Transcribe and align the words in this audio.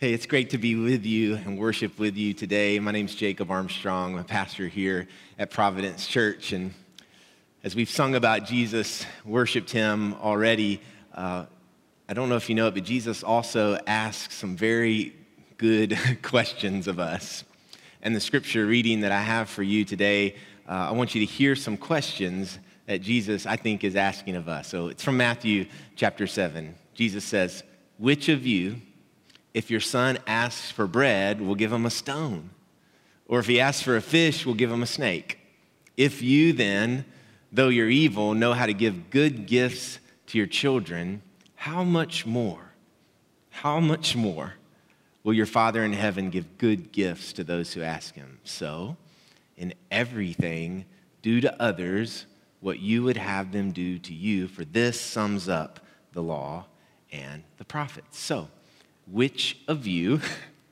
Hey, 0.00 0.14
it's 0.14 0.24
great 0.24 0.48
to 0.48 0.56
be 0.56 0.76
with 0.76 1.04
you 1.04 1.34
and 1.34 1.58
worship 1.58 1.98
with 1.98 2.16
you 2.16 2.32
today. 2.32 2.78
My 2.78 2.90
name's 2.90 3.14
Jacob 3.14 3.50
Armstrong. 3.50 4.14
I'm 4.14 4.20
a 4.20 4.24
pastor 4.24 4.66
here 4.66 5.06
at 5.38 5.50
Providence 5.50 6.06
Church. 6.06 6.54
And 6.54 6.72
as 7.62 7.76
we've 7.76 7.90
sung 7.90 8.14
about 8.14 8.46
Jesus, 8.46 9.04
worshiped 9.26 9.70
him 9.70 10.14
already, 10.14 10.80
uh, 11.14 11.44
I 12.08 12.14
don't 12.14 12.30
know 12.30 12.36
if 12.36 12.48
you 12.48 12.54
know 12.54 12.68
it, 12.68 12.72
but 12.72 12.84
Jesus 12.84 13.22
also 13.22 13.78
asks 13.86 14.36
some 14.36 14.56
very 14.56 15.14
good 15.58 15.98
questions 16.22 16.88
of 16.88 16.98
us. 16.98 17.44
And 18.00 18.16
the 18.16 18.20
scripture 18.20 18.64
reading 18.64 19.00
that 19.00 19.12
I 19.12 19.20
have 19.20 19.50
for 19.50 19.62
you 19.62 19.84
today, 19.84 20.36
uh, 20.66 20.88
I 20.88 20.92
want 20.92 21.14
you 21.14 21.26
to 21.26 21.30
hear 21.30 21.54
some 21.54 21.76
questions 21.76 22.58
that 22.86 23.02
Jesus, 23.02 23.44
I 23.44 23.56
think, 23.56 23.84
is 23.84 23.96
asking 23.96 24.36
of 24.36 24.48
us. 24.48 24.66
So 24.66 24.88
it's 24.88 25.04
from 25.04 25.18
Matthew 25.18 25.66
chapter 25.94 26.26
7. 26.26 26.74
Jesus 26.94 27.22
says, 27.22 27.62
Which 27.98 28.30
of 28.30 28.46
you, 28.46 28.80
if 29.54 29.70
your 29.70 29.80
son 29.80 30.18
asks 30.26 30.70
for 30.70 30.86
bread, 30.86 31.40
we'll 31.40 31.54
give 31.54 31.72
him 31.72 31.86
a 31.86 31.90
stone? 31.90 32.50
Or 33.26 33.38
if 33.38 33.46
he 33.46 33.60
asks 33.60 33.82
for 33.82 33.96
a 33.96 34.00
fish, 34.00 34.44
we'll 34.44 34.54
give 34.54 34.70
him 34.70 34.82
a 34.82 34.86
snake? 34.86 35.38
If 35.96 36.22
you 36.22 36.52
then, 36.52 37.04
though 37.52 37.68
you're 37.68 37.88
evil, 37.88 38.34
know 38.34 38.52
how 38.52 38.66
to 38.66 38.74
give 38.74 39.10
good 39.10 39.46
gifts 39.46 39.98
to 40.28 40.38
your 40.38 40.46
children, 40.46 41.22
how 41.54 41.84
much 41.84 42.24
more, 42.24 42.72
how 43.50 43.80
much 43.80 44.16
more 44.16 44.54
will 45.22 45.34
your 45.34 45.46
Father 45.46 45.84
in 45.84 45.92
heaven 45.92 46.30
give 46.30 46.58
good 46.58 46.92
gifts 46.92 47.32
to 47.34 47.44
those 47.44 47.72
who 47.72 47.82
ask 47.82 48.14
him? 48.14 48.38
So, 48.44 48.96
in 49.56 49.74
everything, 49.90 50.86
do 51.22 51.40
to 51.40 51.62
others 51.62 52.26
what 52.60 52.78
you 52.78 53.02
would 53.02 53.16
have 53.16 53.52
them 53.52 53.72
do 53.72 53.98
to 53.98 54.14
you, 54.14 54.48
for 54.48 54.64
this 54.64 55.00
sums 55.00 55.48
up 55.48 55.80
the 56.12 56.22
law 56.22 56.66
and 57.12 57.42
the 57.58 57.64
prophets. 57.64 58.18
So, 58.18 58.48
which 59.10 59.58
of 59.68 59.86
you, 59.86 60.20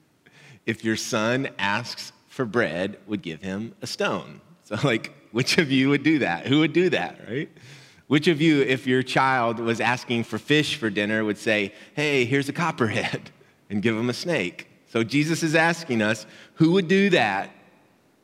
if 0.66 0.84
your 0.84 0.96
son 0.96 1.48
asks 1.58 2.12
for 2.28 2.44
bread, 2.44 2.98
would 3.06 3.22
give 3.22 3.42
him 3.42 3.74
a 3.82 3.86
stone? 3.86 4.40
So, 4.64 4.76
like, 4.84 5.14
which 5.32 5.58
of 5.58 5.70
you 5.70 5.88
would 5.88 6.02
do 6.02 6.20
that? 6.20 6.46
Who 6.46 6.60
would 6.60 6.72
do 6.72 6.90
that, 6.90 7.20
right? 7.28 7.48
Which 8.06 8.28
of 8.28 8.40
you, 8.40 8.62
if 8.62 8.86
your 8.86 9.02
child 9.02 9.58
was 9.58 9.80
asking 9.80 10.24
for 10.24 10.38
fish 10.38 10.76
for 10.76 10.88
dinner, 10.88 11.24
would 11.24 11.38
say, 11.38 11.74
hey, 11.94 12.24
here's 12.24 12.48
a 12.48 12.52
copperhead, 12.52 13.30
and 13.70 13.82
give 13.82 13.96
him 13.96 14.08
a 14.08 14.14
snake? 14.14 14.68
So, 14.90 15.04
Jesus 15.04 15.42
is 15.42 15.54
asking 15.54 16.00
us, 16.02 16.26
who 16.54 16.72
would 16.72 16.88
do 16.88 17.10
that? 17.10 17.50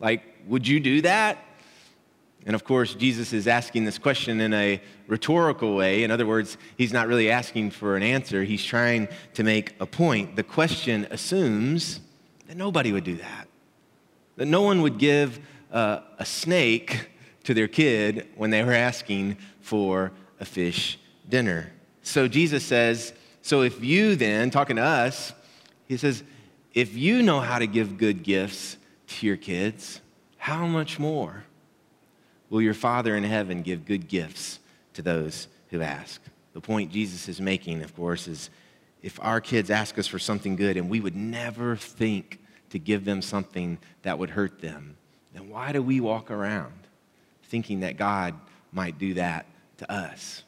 Like, 0.01 0.23
would 0.47 0.67
you 0.67 0.81
do 0.81 1.03
that? 1.03 1.39
And 2.47 2.55
of 2.55 2.65
course, 2.65 2.95
Jesus 2.95 3.33
is 3.33 3.47
asking 3.49 3.85
this 3.85 3.99
question 3.99 4.41
in 4.41 4.53
a 4.53 4.81
rhetorical 5.07 5.75
way. 5.75 6.05
In 6.05 6.11
other 6.11 6.27
words, 6.27 6.59
he's 6.77 6.93
not 6.93 7.09
really 7.09 7.31
asking 7.31 7.71
for 7.71 7.97
an 7.97 8.03
answer, 8.03 8.45
he's 8.45 8.65
trying 8.65 9.09
to 9.35 9.43
make 9.43 9.75
a 9.81 9.87
point. 9.87 10.37
The 10.37 10.43
question 10.43 11.07
assumes 11.11 12.01
that 12.47 12.57
nobody 12.57 12.93
would 12.93 13.05
do 13.05 13.17
that, 13.17 13.49
that 14.37 14.47
no 14.47 14.63
one 14.63 14.83
would 14.83 14.99
give 14.99 15.41
uh, 15.73 16.01
a 16.19 16.27
snake 16.27 17.09
to 17.45 17.55
their 17.55 17.69
kid 17.69 18.29
when 18.37 18.51
they 18.51 18.63
were 18.63 18.73
asking 18.73 19.39
for 19.61 20.13
a 20.41 20.45
fish 20.45 20.99
dinner. 21.29 21.73
So 22.03 22.29
Jesus 22.29 22.65
says, 22.65 23.15
So 23.41 23.63
if 23.63 23.83
you 23.83 24.17
then, 24.17 24.51
talking 24.51 24.77
to 24.77 24.83
us, 24.83 25.33
he 25.89 25.97
says, 25.97 26.23
if 26.75 26.97
you 26.97 27.23
know 27.23 27.41
how 27.41 27.59
to 27.59 27.67
give 27.67 27.97
good 27.97 28.23
gifts 28.23 28.77
to 29.07 29.27
your 29.27 29.37
kids, 29.37 30.01
how 30.37 30.67
much 30.67 30.99
more? 30.99 31.45
Will 32.55 32.63
your 32.63 32.73
Father 32.73 33.17
in 33.17 33.25
heaven 33.25 33.63
give 33.63 33.85
good 33.85 34.07
gifts 34.07 34.61
to 34.93 35.03
those 35.03 35.49
who 35.71 35.83
ask? 35.83 36.23
The 36.53 36.61
point 36.61 36.93
Jesus 36.93 37.29
is 37.29 37.41
making, 37.41 37.83
of 37.83 37.97
course, 37.97 38.29
is 38.29 38.49
if 39.03 39.19
our 39.21 39.41
kids 39.41 39.71
ask 39.71 39.99
us 39.99 40.07
for 40.07 40.21
something 40.21 40.55
good 40.55 40.77
and 40.77 40.89
we 40.89 41.01
would 41.01 41.17
never 41.17 41.75
think 41.75 42.39
to 42.71 42.79
give 42.79 43.05
them 43.05 43.23
something 43.23 43.79
that 44.03 44.21
would 44.21 44.31
hurt 44.31 44.61
them, 44.61 44.97
then 45.33 45.49
why 45.49 45.73
do 45.73 45.83
we 45.83 45.99
walk 45.99 46.31
around 46.31 46.75
thinking 47.43 47.81
that 47.81 47.97
God 47.97 48.35
might 48.71 49.01
do 49.01 49.15
that 49.15 49.47
to 49.79 49.91
us? 49.91 50.45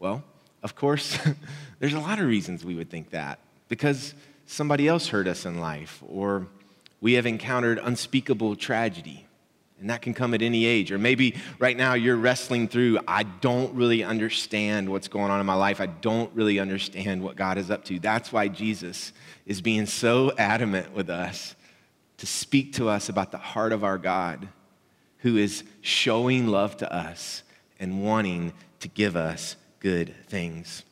Well, 0.00 0.24
of 0.64 0.74
course, 0.74 1.16
there's 1.78 1.94
a 1.94 2.00
lot 2.00 2.18
of 2.18 2.26
reasons 2.26 2.64
we 2.64 2.74
would 2.74 2.90
think 2.90 3.10
that 3.10 3.38
because 3.68 4.14
somebody 4.46 4.88
else 4.88 5.06
hurt 5.06 5.28
us 5.28 5.46
in 5.46 5.60
life 5.60 6.02
or 6.08 6.48
we 7.00 7.12
have 7.12 7.24
encountered 7.24 7.78
unspeakable 7.80 8.56
tragedy 8.56 9.23
and 9.84 9.90
that 9.90 10.00
can 10.00 10.14
come 10.14 10.32
at 10.32 10.40
any 10.40 10.64
age. 10.64 10.90
Or 10.90 10.96
maybe 10.96 11.34
right 11.58 11.76
now 11.76 11.92
you're 11.92 12.16
wrestling 12.16 12.68
through, 12.68 13.00
I 13.06 13.24
don't 13.24 13.74
really 13.74 14.02
understand 14.02 14.88
what's 14.88 15.08
going 15.08 15.30
on 15.30 15.40
in 15.40 15.44
my 15.44 15.56
life. 15.56 15.78
I 15.78 15.84
don't 15.84 16.34
really 16.34 16.58
understand 16.58 17.22
what 17.22 17.36
God 17.36 17.58
is 17.58 17.70
up 17.70 17.84
to. 17.84 17.98
That's 17.98 18.32
why 18.32 18.48
Jesus 18.48 19.12
is 19.44 19.60
being 19.60 19.84
so 19.84 20.32
adamant 20.38 20.94
with 20.94 21.10
us 21.10 21.54
to 22.16 22.26
speak 22.26 22.72
to 22.76 22.88
us 22.88 23.10
about 23.10 23.30
the 23.30 23.36
heart 23.36 23.72
of 23.72 23.84
our 23.84 23.98
God 23.98 24.48
who 25.18 25.36
is 25.36 25.64
showing 25.82 26.46
love 26.46 26.78
to 26.78 26.90
us 26.90 27.42
and 27.78 28.02
wanting 28.02 28.54
to 28.80 28.88
give 28.88 29.16
us 29.16 29.54
good 29.80 30.14
things. 30.28 30.82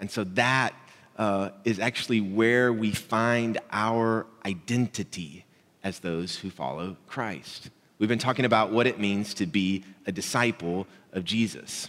And 0.00 0.10
so 0.10 0.24
that 0.24 0.72
uh, 1.18 1.50
is 1.66 1.78
actually 1.78 2.22
where 2.22 2.72
we 2.72 2.92
find 2.92 3.58
our 3.70 4.24
identity 4.46 5.44
as 5.84 5.98
those 5.98 6.36
who 6.36 6.48
follow 6.48 6.96
Christ. 7.06 7.68
We've 8.02 8.08
been 8.08 8.18
talking 8.18 8.44
about 8.44 8.72
what 8.72 8.88
it 8.88 8.98
means 8.98 9.32
to 9.34 9.46
be 9.46 9.84
a 10.08 10.10
disciple 10.10 10.88
of 11.12 11.22
Jesus. 11.22 11.88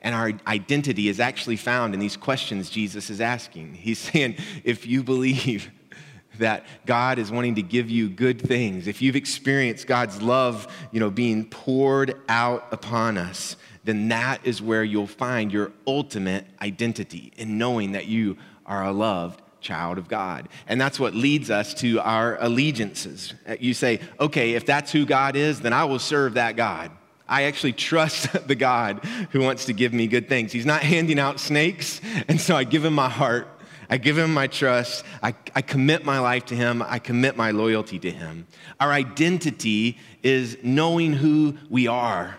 And 0.00 0.14
our 0.14 0.30
identity 0.46 1.08
is 1.08 1.18
actually 1.18 1.56
found 1.56 1.92
in 1.92 1.98
these 1.98 2.16
questions 2.16 2.70
Jesus 2.70 3.10
is 3.10 3.20
asking. 3.20 3.74
He's 3.74 3.98
saying, 4.12 4.36
if 4.62 4.86
you 4.86 5.02
believe 5.02 5.72
that 6.38 6.64
God 6.86 7.18
is 7.18 7.32
wanting 7.32 7.56
to 7.56 7.62
give 7.62 7.90
you 7.90 8.08
good 8.08 8.40
things, 8.40 8.86
if 8.86 9.02
you've 9.02 9.16
experienced 9.16 9.88
God's 9.88 10.22
love, 10.22 10.72
you 10.92 11.00
know, 11.00 11.10
being 11.10 11.46
poured 11.46 12.14
out 12.28 12.68
upon 12.70 13.18
us, 13.18 13.56
then 13.82 14.06
that 14.06 14.46
is 14.46 14.62
where 14.62 14.84
you'll 14.84 15.08
find 15.08 15.52
your 15.52 15.72
ultimate 15.84 16.46
identity 16.60 17.32
in 17.36 17.58
knowing 17.58 17.90
that 17.90 18.06
you 18.06 18.36
are 18.66 18.84
a 18.84 18.92
loved 18.92 19.42
child 19.62 19.98
of 19.98 20.08
God. 20.08 20.48
And 20.66 20.80
that's 20.80 21.00
what 21.00 21.14
leads 21.14 21.50
us 21.50 21.72
to 21.74 22.00
our 22.00 22.36
allegiances. 22.40 23.34
You 23.60 23.74
say, 23.74 24.00
okay, 24.20 24.54
if 24.54 24.66
that's 24.66 24.92
who 24.92 25.06
God 25.06 25.36
is, 25.36 25.60
then 25.60 25.72
I 25.72 25.84
will 25.84 25.98
serve 25.98 26.34
that 26.34 26.56
God. 26.56 26.90
I 27.28 27.44
actually 27.44 27.72
trust 27.72 28.32
the 28.46 28.54
God 28.54 29.04
who 29.30 29.40
wants 29.40 29.66
to 29.66 29.72
give 29.72 29.92
me 29.92 30.06
good 30.06 30.28
things. 30.28 30.52
He's 30.52 30.66
not 30.66 30.82
handing 30.82 31.18
out 31.18 31.40
snakes, 31.40 32.00
and 32.28 32.40
so 32.40 32.54
I 32.54 32.64
give 32.64 32.84
him 32.84 32.94
my 32.94 33.08
heart. 33.08 33.48
I 33.88 33.98
give 33.98 34.16
him 34.16 34.32
my 34.32 34.46
trust. 34.46 35.04
I, 35.22 35.34
I 35.54 35.60
commit 35.60 36.04
my 36.04 36.18
life 36.18 36.46
to 36.46 36.54
him. 36.54 36.82
I 36.82 36.98
commit 36.98 37.36
my 37.36 37.50
loyalty 37.50 37.98
to 37.98 38.10
him. 38.10 38.46
Our 38.80 38.90
identity 38.90 39.98
is 40.22 40.56
knowing 40.62 41.12
who 41.12 41.58
we 41.68 41.88
are. 41.88 42.36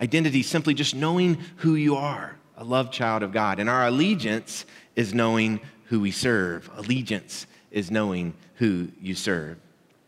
Identity 0.00 0.42
simply 0.42 0.74
just 0.74 0.94
knowing 0.94 1.38
who 1.56 1.74
you 1.74 1.94
are, 1.94 2.36
a 2.56 2.64
loved 2.64 2.92
child 2.92 3.22
of 3.22 3.32
God. 3.32 3.60
And 3.60 3.68
our 3.68 3.86
allegiance 3.86 4.64
is 4.96 5.14
knowing 5.14 5.60
who 5.90 6.00
we 6.00 6.10
serve. 6.10 6.70
Allegiance 6.76 7.46
is 7.70 7.90
knowing 7.90 8.32
who 8.54 8.88
you 9.02 9.14
serve. 9.14 9.58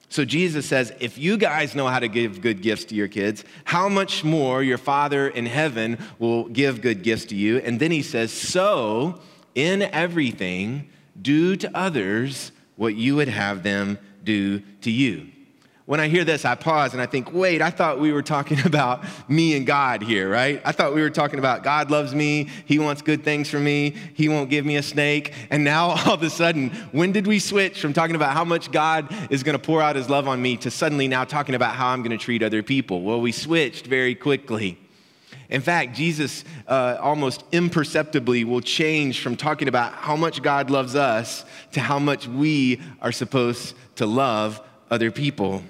So 0.08 0.24
Jesus 0.24 0.64
says, 0.64 0.92
if 1.00 1.18
you 1.18 1.36
guys 1.36 1.74
know 1.74 1.88
how 1.88 1.98
to 1.98 2.08
give 2.08 2.40
good 2.40 2.62
gifts 2.62 2.84
to 2.86 2.94
your 2.94 3.08
kids, 3.08 3.44
how 3.64 3.88
much 3.88 4.24
more 4.24 4.62
your 4.62 4.78
Father 4.78 5.28
in 5.28 5.46
heaven 5.46 5.98
will 6.18 6.44
give 6.44 6.80
good 6.82 7.02
gifts 7.02 7.26
to 7.26 7.34
you? 7.34 7.58
And 7.58 7.80
then 7.80 7.90
he 7.90 8.02
says, 8.02 8.32
so 8.32 9.20
in 9.54 9.82
everything, 9.82 10.88
do 11.20 11.56
to 11.56 11.76
others 11.76 12.52
what 12.76 12.94
you 12.94 13.16
would 13.16 13.28
have 13.28 13.62
them 13.62 13.98
do 14.22 14.60
to 14.82 14.90
you 14.90 15.32
when 15.84 15.98
I 15.98 16.08
hear 16.08 16.24
this, 16.24 16.44
I 16.44 16.54
pause 16.54 16.92
and 16.92 17.02
I 17.02 17.06
think, 17.06 17.32
wait, 17.32 17.60
I 17.60 17.70
thought 17.70 17.98
we 17.98 18.12
were 18.12 18.22
talking 18.22 18.58
about 18.64 19.04
me 19.28 19.56
and 19.56 19.66
God 19.66 20.02
here, 20.02 20.30
right? 20.30 20.62
I 20.64 20.72
thought 20.72 20.94
we 20.94 21.02
were 21.02 21.10
talking 21.10 21.38
about 21.38 21.62
God 21.62 21.90
loves 21.90 22.14
me, 22.14 22.48
He 22.66 22.78
wants 22.78 23.02
good 23.02 23.24
things 23.24 23.48
for 23.48 23.58
me, 23.58 23.96
He 24.14 24.28
won't 24.28 24.48
give 24.48 24.64
me 24.64 24.76
a 24.76 24.82
snake. 24.82 25.34
And 25.50 25.64
now 25.64 25.90
all 26.06 26.14
of 26.14 26.22
a 26.22 26.30
sudden, 26.30 26.70
when 26.92 27.12
did 27.12 27.26
we 27.26 27.38
switch 27.38 27.80
from 27.80 27.92
talking 27.92 28.16
about 28.16 28.32
how 28.32 28.44
much 28.44 28.70
God 28.70 29.08
is 29.30 29.42
going 29.42 29.58
to 29.58 29.62
pour 29.62 29.82
out 29.82 29.96
His 29.96 30.08
love 30.08 30.28
on 30.28 30.40
me 30.40 30.56
to 30.58 30.70
suddenly 30.70 31.08
now 31.08 31.24
talking 31.24 31.54
about 31.54 31.74
how 31.74 31.88
I'm 31.88 32.02
going 32.02 32.16
to 32.16 32.24
treat 32.24 32.42
other 32.42 32.62
people? 32.62 33.02
Well, 33.02 33.20
we 33.20 33.32
switched 33.32 33.86
very 33.86 34.14
quickly. 34.14 34.78
In 35.50 35.60
fact, 35.60 35.94
Jesus 35.94 36.44
uh, 36.66 36.96
almost 36.98 37.44
imperceptibly 37.52 38.44
will 38.44 38.62
change 38.62 39.20
from 39.20 39.36
talking 39.36 39.68
about 39.68 39.92
how 39.92 40.16
much 40.16 40.42
God 40.42 40.70
loves 40.70 40.94
us 40.94 41.44
to 41.72 41.80
how 41.80 41.98
much 41.98 42.26
we 42.26 42.80
are 43.02 43.12
supposed 43.12 43.74
to 43.96 44.06
love 44.06 44.62
other 44.90 45.10
people. 45.10 45.62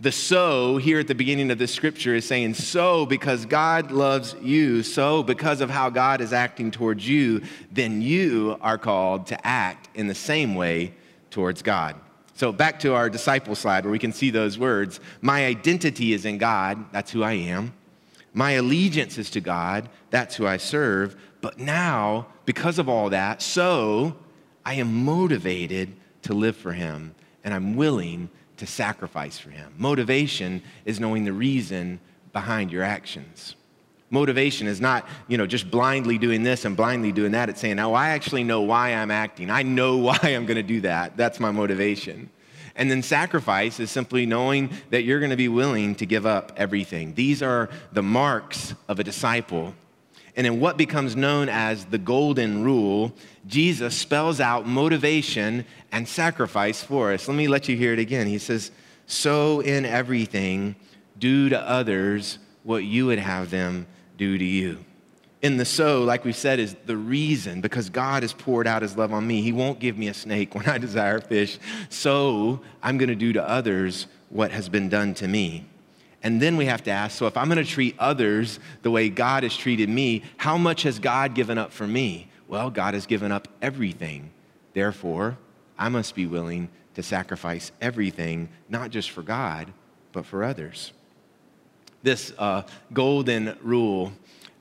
The 0.00 0.12
so 0.12 0.76
here 0.76 1.00
at 1.00 1.08
the 1.08 1.14
beginning 1.14 1.50
of 1.50 1.58
this 1.58 1.74
scripture 1.74 2.14
is 2.14 2.24
saying, 2.24 2.54
so 2.54 3.04
because 3.04 3.44
God 3.44 3.90
loves 3.90 4.36
you, 4.40 4.84
so 4.84 5.24
because 5.24 5.60
of 5.60 5.70
how 5.70 5.90
God 5.90 6.20
is 6.20 6.32
acting 6.32 6.70
towards 6.70 7.08
you, 7.08 7.42
then 7.72 8.00
you 8.00 8.56
are 8.60 8.78
called 8.78 9.26
to 9.26 9.46
act 9.46 9.88
in 9.96 10.06
the 10.06 10.14
same 10.14 10.54
way 10.54 10.94
towards 11.30 11.62
God. 11.62 11.96
So 12.34 12.52
back 12.52 12.78
to 12.80 12.94
our 12.94 13.10
disciple 13.10 13.56
slide 13.56 13.82
where 13.82 13.90
we 13.90 13.98
can 13.98 14.12
see 14.12 14.30
those 14.30 14.56
words. 14.56 15.00
My 15.20 15.44
identity 15.44 16.12
is 16.12 16.24
in 16.24 16.38
God, 16.38 16.92
that's 16.92 17.10
who 17.10 17.24
I 17.24 17.32
am. 17.32 17.74
My 18.32 18.52
allegiance 18.52 19.18
is 19.18 19.30
to 19.30 19.40
God, 19.40 19.88
that's 20.10 20.36
who 20.36 20.46
I 20.46 20.58
serve. 20.58 21.16
But 21.40 21.58
now, 21.58 22.28
because 22.44 22.78
of 22.78 22.88
all 22.88 23.10
that, 23.10 23.42
so 23.42 24.14
I 24.64 24.74
am 24.74 25.04
motivated 25.04 25.96
to 26.22 26.34
live 26.34 26.56
for 26.56 26.72
Him, 26.72 27.16
and 27.42 27.52
I'm 27.52 27.74
willing 27.74 28.30
to 28.58 28.66
sacrifice 28.66 29.38
for 29.38 29.50
Him. 29.50 29.74
Motivation 29.78 30.62
is 30.84 31.00
knowing 31.00 31.24
the 31.24 31.32
reason 31.32 32.00
behind 32.32 32.70
your 32.70 32.82
actions. 32.82 33.54
Motivation 34.10 34.66
is 34.66 34.80
not, 34.80 35.06
you 35.26 35.36
know, 35.36 35.46
just 35.46 35.70
blindly 35.70 36.16
doing 36.16 36.42
this 36.42 36.64
and 36.64 36.76
blindly 36.76 37.12
doing 37.12 37.32
that. 37.32 37.48
It's 37.48 37.60
saying, 37.60 37.76
now 37.76 37.92
I 37.92 38.10
actually 38.10 38.44
know 38.44 38.62
why 38.62 38.94
I'm 38.94 39.10
acting. 39.10 39.50
I 39.50 39.62
know 39.62 39.96
why 39.98 40.18
I'm 40.22 40.46
going 40.46 40.56
to 40.56 40.62
do 40.62 40.80
that. 40.82 41.16
That's 41.16 41.40
my 41.40 41.50
motivation. 41.50 42.30
And 42.74 42.90
then 42.90 43.02
sacrifice 43.02 43.80
is 43.80 43.90
simply 43.90 44.24
knowing 44.24 44.70
that 44.90 45.02
you're 45.02 45.18
going 45.18 45.30
to 45.30 45.36
be 45.36 45.48
willing 45.48 45.96
to 45.96 46.06
give 46.06 46.24
up 46.24 46.52
everything. 46.56 47.14
These 47.14 47.42
are 47.42 47.68
the 47.92 48.04
marks 48.04 48.72
of 48.86 49.00
a 49.00 49.04
disciple. 49.04 49.74
And 50.38 50.46
in 50.46 50.60
what 50.60 50.76
becomes 50.76 51.16
known 51.16 51.48
as 51.48 51.86
the 51.86 51.98
golden 51.98 52.62
rule, 52.62 53.12
Jesus 53.48 53.96
spells 53.96 54.38
out 54.38 54.68
motivation 54.68 55.64
and 55.90 56.06
sacrifice 56.06 56.80
for 56.80 57.12
us. 57.12 57.26
Let 57.26 57.36
me 57.36 57.48
let 57.48 57.68
you 57.68 57.76
hear 57.76 57.92
it 57.92 57.98
again. 57.98 58.28
He 58.28 58.38
says, 58.38 58.70
So 59.08 59.58
in 59.58 59.84
everything, 59.84 60.76
do 61.18 61.48
to 61.48 61.60
others 61.60 62.38
what 62.62 62.84
you 62.84 63.06
would 63.06 63.18
have 63.18 63.50
them 63.50 63.88
do 64.16 64.38
to 64.38 64.44
you. 64.44 64.84
In 65.42 65.56
the 65.56 65.64
so, 65.64 66.04
like 66.04 66.24
we 66.24 66.32
said, 66.32 66.60
is 66.60 66.76
the 66.86 66.96
reason 66.96 67.60
because 67.60 67.90
God 67.90 68.22
has 68.22 68.32
poured 68.32 68.68
out 68.68 68.82
his 68.82 68.96
love 68.96 69.12
on 69.12 69.26
me. 69.26 69.42
He 69.42 69.50
won't 69.50 69.80
give 69.80 69.98
me 69.98 70.06
a 70.06 70.14
snake 70.14 70.54
when 70.54 70.66
I 70.66 70.78
desire 70.78 71.20
fish. 71.20 71.58
So 71.88 72.60
I'm 72.80 72.96
going 72.96 73.08
to 73.08 73.16
do 73.16 73.32
to 73.32 73.42
others 73.42 74.06
what 74.28 74.52
has 74.52 74.68
been 74.68 74.88
done 74.88 75.14
to 75.14 75.26
me. 75.26 75.66
And 76.22 76.42
then 76.42 76.56
we 76.56 76.66
have 76.66 76.82
to 76.84 76.90
ask 76.90 77.16
so 77.16 77.26
if 77.26 77.36
I'm 77.36 77.46
going 77.46 77.64
to 77.64 77.70
treat 77.70 77.94
others 77.98 78.58
the 78.82 78.90
way 78.90 79.08
God 79.08 79.44
has 79.44 79.56
treated 79.56 79.88
me, 79.88 80.22
how 80.36 80.58
much 80.58 80.82
has 80.82 80.98
God 80.98 81.34
given 81.34 81.58
up 81.58 81.72
for 81.72 81.86
me? 81.86 82.28
Well, 82.48 82.70
God 82.70 82.94
has 82.94 83.06
given 83.06 83.30
up 83.30 83.46
everything. 83.62 84.30
Therefore, 84.74 85.38
I 85.78 85.88
must 85.88 86.14
be 86.14 86.26
willing 86.26 86.70
to 86.94 87.02
sacrifice 87.02 87.70
everything, 87.80 88.48
not 88.68 88.90
just 88.90 89.10
for 89.10 89.22
God, 89.22 89.72
but 90.12 90.26
for 90.26 90.42
others 90.42 90.92
this 92.02 92.32
uh, 92.38 92.62
golden 92.92 93.56
rule. 93.62 94.12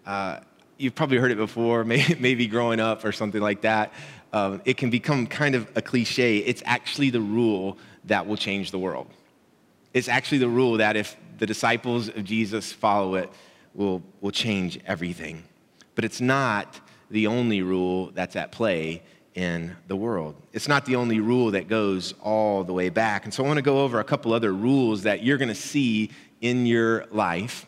Uh, 0.06 0.40
you've 0.78 0.96
probably 0.96 1.18
heard 1.18 1.32
it 1.32 1.38
before, 1.38 1.84
maybe 1.84 2.48
growing 2.48 2.80
up 2.80 3.06
or 3.06 3.12
something 3.12 3.42
like 3.42 3.62
that. 3.62 3.94
Um, 4.34 4.62
it 4.66 4.78
can 4.78 4.90
become 4.90 5.28
kind 5.28 5.56
of 5.56 5.70
a 5.76 5.82
cliche. 5.82 6.38
It's 6.40 6.62
actually 6.66 7.10
the 7.10 7.22
rule 7.22 7.78
that 8.06 8.28
will 8.28 8.38
change 8.38 8.72
the 8.72 8.80
world. 8.80 9.08
It's 9.94 10.10
actually 10.10 10.40
the 10.40 10.50
rule 10.50 10.78
that 10.78 10.96
if 10.96 11.16
the 11.38 11.46
disciples 11.46 12.10
of 12.10 12.24
Jesus 12.24 12.72
follow 12.72 13.16
it, 13.16 13.30
will, 13.74 14.02
will 14.22 14.32
change 14.32 14.80
everything. 14.86 15.44
But 15.96 16.06
it's 16.06 16.22
not 16.22 16.80
the 17.10 17.28
only 17.28 17.62
rule 17.62 18.12
that's 18.14 18.36
at 18.36 18.52
play 18.52 19.04
in 19.34 19.76
the 19.88 19.96
world. 19.96 20.36
It's 20.52 20.68
not 20.68 20.86
the 20.86 20.96
only 20.96 21.20
rule 21.20 21.52
that 21.52 21.68
goes 21.68 22.14
all 22.22 22.64
the 22.64 22.74
way 22.74 22.90
back. 22.90 23.24
And 23.24 23.34
so 23.34 23.44
I 23.44 23.48
want 23.48 23.58
to 23.58 23.64
go 23.64 23.84
over 23.84 24.00
a 24.00 24.04
couple 24.04 24.34
other 24.34 24.52
rules 24.52 25.04
that 25.04 25.24
you're 25.24 25.38
going 25.38 25.48
to 25.50 25.56
see 25.56 26.10
in 26.42 26.66
your 26.66 27.06
life 27.12 27.68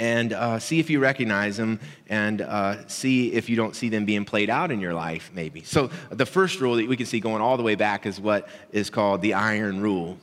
and 0.00 0.32
uh, 0.32 0.58
see 0.58 0.80
if 0.80 0.90
you 0.90 0.98
recognize 0.98 1.58
them 1.58 1.78
and 2.08 2.40
uh, 2.40 2.86
see 2.88 3.32
if 3.32 3.48
you 3.48 3.54
don't 3.54 3.76
see 3.76 3.88
them 3.88 4.04
being 4.04 4.24
played 4.24 4.50
out 4.50 4.70
in 4.72 4.80
your 4.80 4.94
life, 4.94 5.30
maybe. 5.34 5.62
So, 5.62 5.90
the 6.10 6.26
first 6.26 6.58
rule 6.58 6.76
that 6.76 6.88
we 6.88 6.96
can 6.96 7.06
see 7.06 7.20
going 7.20 7.42
all 7.42 7.56
the 7.58 7.62
way 7.62 7.74
back 7.74 8.06
is 8.06 8.18
what 8.18 8.48
is 8.72 8.88
called 8.88 9.20
the 9.20 9.34
iron 9.34 9.80
rule. 9.80 10.16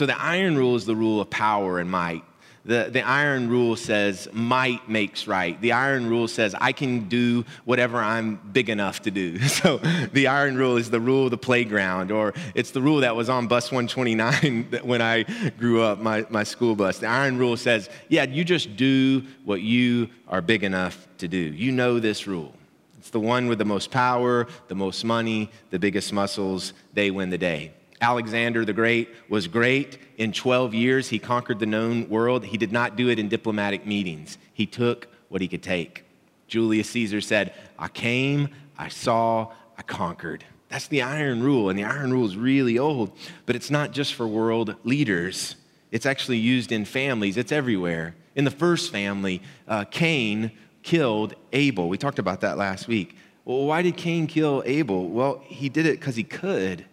So, 0.00 0.06
the 0.06 0.18
iron 0.18 0.56
rule 0.56 0.76
is 0.76 0.86
the 0.86 0.96
rule 0.96 1.20
of 1.20 1.28
power 1.28 1.78
and 1.78 1.90
might. 1.90 2.24
The, 2.64 2.88
the 2.90 3.02
iron 3.02 3.50
rule 3.50 3.76
says 3.76 4.28
might 4.32 4.88
makes 4.88 5.26
right. 5.26 5.60
The 5.60 5.72
iron 5.72 6.08
rule 6.08 6.26
says 6.26 6.54
I 6.58 6.72
can 6.72 7.06
do 7.10 7.44
whatever 7.66 7.98
I'm 7.98 8.36
big 8.36 8.70
enough 8.70 9.02
to 9.02 9.10
do. 9.10 9.38
So 9.48 9.76
the 10.14 10.28
iron 10.28 10.56
rule 10.56 10.78
is 10.78 10.88
the 10.88 11.00
rule 11.00 11.26
of 11.26 11.32
the 11.32 11.36
playground, 11.36 12.10
or 12.10 12.32
it's 12.54 12.70
the 12.70 12.80
rule 12.80 13.00
that 13.00 13.14
was 13.14 13.28
on 13.28 13.46
bus 13.46 13.70
129 13.70 14.78
when 14.84 15.02
I 15.02 15.24
grew 15.58 15.82
up, 15.82 15.98
my, 15.98 16.24
my 16.30 16.44
school 16.44 16.74
bus. 16.74 16.98
The 16.98 17.06
iron 17.06 17.36
rule 17.36 17.58
says, 17.58 17.90
yeah, 18.08 18.24
you 18.24 18.42
just 18.42 18.76
do 18.78 19.22
what 19.44 19.60
you 19.60 20.08
are 20.28 20.40
big 20.40 20.64
enough 20.64 21.06
to 21.18 21.28
do. 21.28 21.36
You 21.36 21.72
know 21.72 22.00
this 22.00 22.26
rule. 22.26 22.54
It's 22.98 23.10
the 23.10 23.20
one 23.20 23.48
with 23.48 23.58
the 23.58 23.66
most 23.66 23.90
power, 23.90 24.46
the 24.68 24.74
most 24.74 25.04
money, 25.04 25.50
the 25.68 25.78
biggest 25.78 26.10
muscles, 26.10 26.72
they 26.94 27.10
win 27.10 27.28
the 27.28 27.36
day. 27.36 27.74
Alexander 28.00 28.64
the 28.64 28.72
Great 28.72 29.08
was 29.28 29.46
great. 29.46 29.98
In 30.16 30.32
12 30.32 30.74
years, 30.74 31.08
he 31.08 31.18
conquered 31.18 31.58
the 31.58 31.66
known 31.66 32.08
world. 32.08 32.44
He 32.44 32.56
did 32.56 32.72
not 32.72 32.96
do 32.96 33.08
it 33.08 33.18
in 33.18 33.28
diplomatic 33.28 33.86
meetings, 33.86 34.38
he 34.52 34.66
took 34.66 35.08
what 35.28 35.40
he 35.40 35.48
could 35.48 35.62
take. 35.62 36.04
Julius 36.48 36.90
Caesar 36.90 37.20
said, 37.20 37.54
I 37.78 37.88
came, 37.88 38.48
I 38.76 38.88
saw, 38.88 39.52
I 39.78 39.82
conquered. 39.82 40.44
That's 40.68 40.88
the 40.88 41.02
iron 41.02 41.42
rule, 41.42 41.68
and 41.68 41.78
the 41.78 41.84
iron 41.84 42.12
rule 42.12 42.26
is 42.26 42.36
really 42.36 42.78
old, 42.78 43.12
but 43.46 43.56
it's 43.56 43.70
not 43.70 43.92
just 43.92 44.14
for 44.14 44.26
world 44.26 44.74
leaders. 44.84 45.56
It's 45.90 46.06
actually 46.06 46.38
used 46.38 46.72
in 46.72 46.84
families, 46.84 47.36
it's 47.36 47.52
everywhere. 47.52 48.14
In 48.34 48.44
the 48.44 48.50
first 48.50 48.92
family, 48.92 49.42
uh, 49.66 49.84
Cain 49.84 50.52
killed 50.82 51.34
Abel. 51.52 51.88
We 51.88 51.98
talked 51.98 52.18
about 52.18 52.40
that 52.42 52.56
last 52.56 52.88
week. 52.88 53.16
Well, 53.44 53.66
why 53.66 53.82
did 53.82 53.96
Cain 53.96 54.26
kill 54.26 54.62
Abel? 54.66 55.08
Well, 55.08 55.42
he 55.46 55.68
did 55.68 55.86
it 55.86 55.98
because 55.98 56.16
he 56.16 56.24
could. 56.24 56.84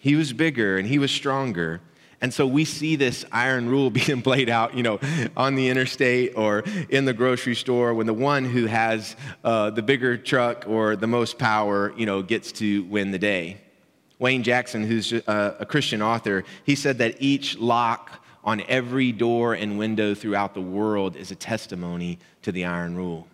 He 0.00 0.16
was 0.16 0.32
bigger 0.32 0.78
and 0.78 0.88
he 0.88 0.98
was 0.98 1.10
stronger. 1.10 1.82
And 2.22 2.32
so 2.32 2.46
we 2.46 2.64
see 2.64 2.96
this 2.96 3.24
iron 3.30 3.68
rule 3.68 3.90
being 4.02 4.22
played 4.22 4.48
out, 4.48 4.74
you 4.74 4.82
know, 4.82 4.98
on 5.36 5.54
the 5.54 5.68
interstate 5.68 6.32
or 6.36 6.64
in 6.88 7.04
the 7.04 7.12
grocery 7.12 7.54
store 7.54 7.94
when 7.94 8.06
the 8.06 8.14
one 8.14 8.44
who 8.44 8.66
has 8.66 9.14
uh, 9.44 9.70
the 9.70 9.82
bigger 9.82 10.16
truck 10.16 10.64
or 10.66 10.96
the 10.96 11.06
most 11.06 11.38
power, 11.38 11.92
you 11.96 12.06
know, 12.06 12.22
gets 12.22 12.50
to 12.52 12.82
win 12.84 13.10
the 13.10 13.18
day. 13.18 13.58
Wayne 14.18 14.42
Jackson, 14.42 14.84
who's 14.84 15.12
uh, 15.12 15.56
a 15.60 15.66
Christian 15.66 16.02
author, 16.02 16.44
he 16.64 16.74
said 16.74 16.98
that 16.98 17.16
each 17.20 17.58
lock 17.58 18.24
on 18.42 18.62
every 18.68 19.12
door 19.12 19.52
and 19.52 19.78
window 19.78 20.14
throughout 20.14 20.54
the 20.54 20.62
world 20.62 21.14
is 21.14 21.30
a 21.30 21.34
testimony 21.34 22.18
to 22.40 22.52
the 22.52 22.64
iron 22.64 22.96
rule. 22.96 23.28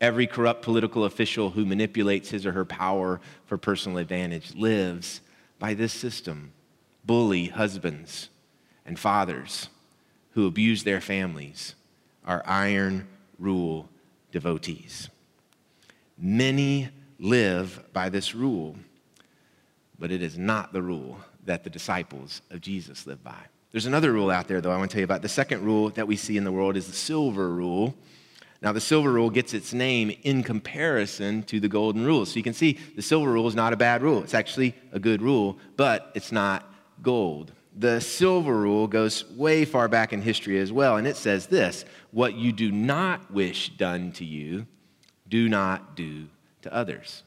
Every 0.00 0.28
corrupt 0.28 0.62
political 0.62 1.04
official 1.04 1.50
who 1.50 1.64
manipulates 1.64 2.30
his 2.30 2.46
or 2.46 2.52
her 2.52 2.64
power 2.64 3.20
for 3.46 3.58
personal 3.58 3.98
advantage 3.98 4.54
lives 4.54 5.20
by 5.64 5.72
this 5.72 5.94
system 5.94 6.52
bully 7.06 7.46
husbands 7.46 8.28
and 8.84 8.98
fathers 8.98 9.70
who 10.32 10.46
abuse 10.46 10.84
their 10.84 11.00
families 11.00 11.74
are 12.26 12.42
iron 12.44 13.08
rule 13.38 13.88
devotees. 14.30 15.08
Many 16.18 16.90
live 17.18 17.82
by 17.94 18.10
this 18.10 18.34
rule, 18.34 18.76
but 19.98 20.12
it 20.12 20.20
is 20.20 20.36
not 20.36 20.74
the 20.74 20.82
rule 20.82 21.16
that 21.46 21.64
the 21.64 21.70
disciples 21.70 22.42
of 22.50 22.60
Jesus 22.60 23.06
live 23.06 23.24
by. 23.24 23.44
There's 23.72 23.86
another 23.86 24.12
rule 24.12 24.30
out 24.30 24.48
there, 24.48 24.60
though, 24.60 24.70
I 24.70 24.76
want 24.76 24.90
to 24.90 24.94
tell 24.96 25.00
you 25.00 25.06
about. 25.06 25.22
The 25.22 25.30
second 25.30 25.64
rule 25.64 25.88
that 25.88 26.06
we 26.06 26.16
see 26.16 26.36
in 26.36 26.44
the 26.44 26.52
world 26.52 26.76
is 26.76 26.88
the 26.88 26.92
silver 26.92 27.48
rule. 27.48 27.94
Now, 28.64 28.72
the 28.72 28.80
silver 28.80 29.12
rule 29.12 29.28
gets 29.28 29.52
its 29.52 29.74
name 29.74 30.10
in 30.22 30.42
comparison 30.42 31.42
to 31.44 31.60
the 31.60 31.68
golden 31.68 32.02
rule. 32.06 32.24
So 32.24 32.36
you 32.36 32.42
can 32.42 32.54
see 32.54 32.78
the 32.96 33.02
silver 33.02 33.30
rule 33.30 33.46
is 33.46 33.54
not 33.54 33.74
a 33.74 33.76
bad 33.76 34.00
rule. 34.00 34.22
It's 34.22 34.32
actually 34.32 34.74
a 34.90 34.98
good 34.98 35.20
rule, 35.20 35.58
but 35.76 36.10
it's 36.14 36.32
not 36.32 36.72
gold. 37.02 37.52
The 37.76 38.00
silver 38.00 38.56
rule 38.56 38.86
goes 38.86 39.30
way 39.32 39.66
far 39.66 39.86
back 39.86 40.14
in 40.14 40.22
history 40.22 40.58
as 40.60 40.72
well, 40.72 40.96
and 40.96 41.06
it 41.06 41.16
says 41.16 41.46
this 41.46 41.84
What 42.10 42.36
you 42.36 42.52
do 42.52 42.72
not 42.72 43.30
wish 43.30 43.68
done 43.76 44.12
to 44.12 44.24
you, 44.24 44.66
do 45.28 45.46
not 45.46 45.94
do 45.94 46.28
to 46.62 46.72
others. 46.72 47.22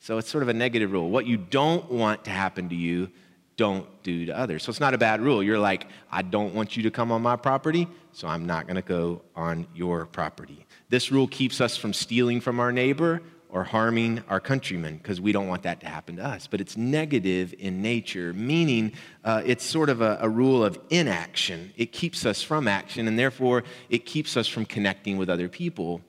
So 0.00 0.18
it's 0.18 0.28
sort 0.28 0.42
of 0.42 0.50
a 0.50 0.54
negative 0.54 0.92
rule. 0.92 1.08
What 1.08 1.24
you 1.24 1.38
don't 1.38 1.90
want 1.90 2.24
to 2.24 2.30
happen 2.30 2.68
to 2.68 2.74
you, 2.74 3.10
don't 3.56 3.86
do 4.02 4.26
to 4.26 4.36
others. 4.36 4.62
So 4.62 4.70
it's 4.70 4.80
not 4.80 4.92
a 4.92 4.98
bad 4.98 5.20
rule. 5.20 5.42
You're 5.42 5.58
like, 5.58 5.86
I 6.12 6.22
don't 6.22 6.54
want 6.54 6.76
you 6.76 6.82
to 6.82 6.90
come 6.90 7.10
on 7.10 7.22
my 7.22 7.36
property, 7.36 7.88
so 8.12 8.28
I'm 8.28 8.44
not 8.44 8.66
going 8.66 8.76
to 8.76 8.82
go 8.82 9.22
on 9.34 9.66
your 9.74 10.06
property. 10.06 10.65
This 10.88 11.10
rule 11.10 11.26
keeps 11.26 11.60
us 11.60 11.76
from 11.76 11.92
stealing 11.92 12.40
from 12.40 12.60
our 12.60 12.72
neighbor 12.72 13.22
or 13.48 13.64
harming 13.64 14.22
our 14.28 14.40
countrymen 14.40 14.98
because 14.98 15.20
we 15.20 15.32
don't 15.32 15.48
want 15.48 15.62
that 15.62 15.80
to 15.80 15.86
happen 15.86 16.16
to 16.16 16.24
us. 16.24 16.46
But 16.46 16.60
it's 16.60 16.76
negative 16.76 17.54
in 17.58 17.80
nature, 17.80 18.32
meaning 18.32 18.92
uh, 19.24 19.42
it's 19.44 19.64
sort 19.64 19.88
of 19.88 20.00
a, 20.00 20.18
a 20.20 20.28
rule 20.28 20.64
of 20.64 20.78
inaction. 20.90 21.72
It 21.76 21.92
keeps 21.92 22.26
us 22.26 22.42
from 22.42 22.68
action, 22.68 23.08
and 23.08 23.18
therefore 23.18 23.64
it 23.88 24.04
keeps 24.04 24.36
us 24.36 24.46
from 24.46 24.64
connecting 24.64 25.16
with 25.16 25.30
other 25.30 25.48
people. 25.48 26.00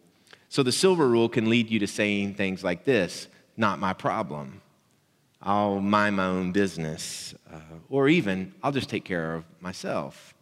So 0.49 0.63
the 0.63 0.71
silver 0.71 1.07
rule 1.07 1.29
can 1.29 1.49
lead 1.49 1.69
you 1.69 1.79
to 1.79 1.87
saying 1.87 2.35
things 2.35 2.63
like 2.63 2.85
this 2.85 3.27
not 3.57 3.79
my 3.79 3.93
problem. 3.93 4.61
I'll 5.41 5.79
mind 5.79 6.15
my 6.15 6.25
own 6.25 6.51
business. 6.51 7.33
Uh, 7.51 7.59
or 7.89 8.07
even, 8.07 8.53
I'll 8.61 8.71
just 8.71 8.89
take 8.89 9.05
care 9.05 9.35
of 9.35 9.45
myself. 9.59 10.33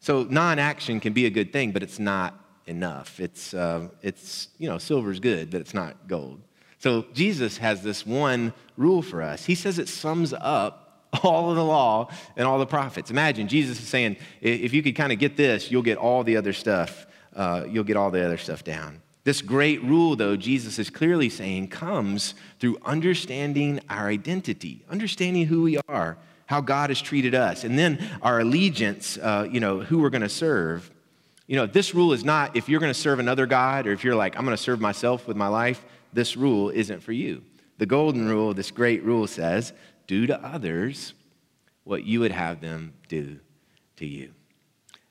So 0.00 0.24
non 0.24 0.58
action 0.58 0.98
can 1.00 1.12
be 1.12 1.26
a 1.26 1.30
good 1.30 1.52
thing, 1.52 1.70
but 1.72 1.82
it's 1.82 1.98
not 1.98 2.34
enough. 2.66 3.20
It's, 3.20 3.54
uh, 3.54 3.88
it's, 4.02 4.48
you 4.58 4.68
know, 4.68 4.78
silver's 4.78 5.20
good, 5.20 5.50
but 5.50 5.60
it's 5.60 5.74
not 5.74 6.08
gold. 6.08 6.40
So 6.78 7.06
Jesus 7.12 7.58
has 7.58 7.82
this 7.82 8.06
one 8.06 8.52
rule 8.76 9.02
for 9.02 9.22
us. 9.22 9.44
He 9.44 9.54
says 9.54 9.78
it 9.78 9.88
sums 9.88 10.32
up 10.32 11.06
all 11.22 11.50
of 11.50 11.56
the 11.56 11.64
law 11.64 12.08
and 12.36 12.46
all 12.46 12.58
the 12.58 12.66
prophets. 12.66 13.10
Imagine 13.10 13.46
Jesus 13.46 13.78
is 13.78 13.86
saying, 13.86 14.16
if 14.40 14.72
you 14.72 14.82
could 14.82 14.96
kind 14.96 15.12
of 15.12 15.18
get 15.18 15.36
this, 15.36 15.70
you'll 15.70 15.82
get 15.82 15.98
all 15.98 16.24
the 16.24 16.36
other 16.36 16.52
stuff. 16.52 17.06
Uh, 17.34 17.64
you'll 17.68 17.84
get 17.84 17.96
all 17.96 18.10
the 18.10 18.24
other 18.24 18.38
stuff 18.38 18.64
down. 18.64 19.00
This 19.24 19.40
great 19.40 19.82
rule, 19.84 20.16
though, 20.16 20.36
Jesus 20.36 20.78
is 20.78 20.90
clearly 20.90 21.28
saying, 21.28 21.68
comes 21.68 22.34
through 22.58 22.78
understanding 22.84 23.80
our 23.88 24.08
identity, 24.08 24.84
understanding 24.90 25.46
who 25.46 25.62
we 25.62 25.78
are, 25.88 26.18
how 26.46 26.60
God 26.60 26.90
has 26.90 27.00
treated 27.00 27.34
us, 27.34 27.62
and 27.62 27.78
then 27.78 28.04
our 28.20 28.40
allegiance, 28.40 29.18
uh, 29.18 29.46
you 29.48 29.60
know, 29.60 29.80
who 29.80 30.00
we're 30.00 30.10
going 30.10 30.22
to 30.22 30.28
serve. 30.28 30.90
You 31.46 31.56
know, 31.56 31.66
this 31.66 31.94
rule 31.94 32.12
is 32.12 32.24
not 32.24 32.56
if 32.56 32.68
you're 32.68 32.80
going 32.80 32.92
to 32.92 32.98
serve 32.98 33.18
another 33.18 33.46
God 33.46 33.86
or 33.86 33.92
if 33.92 34.04
you're 34.04 34.14
like, 34.14 34.36
I'm 34.36 34.44
going 34.44 34.56
to 34.56 34.62
serve 34.62 34.80
myself 34.80 35.26
with 35.26 35.36
my 35.36 35.48
life, 35.48 35.84
this 36.12 36.36
rule 36.36 36.70
isn't 36.70 37.02
for 37.02 37.12
you. 37.12 37.42
The 37.78 37.86
golden 37.86 38.28
rule, 38.28 38.54
this 38.54 38.70
great 38.70 39.02
rule 39.02 39.26
says, 39.26 39.72
do 40.06 40.26
to 40.26 40.40
others 40.44 41.14
what 41.84 42.04
you 42.04 42.20
would 42.20 42.32
have 42.32 42.60
them 42.60 42.94
do 43.08 43.40
to 43.96 44.06
you. 44.06 44.32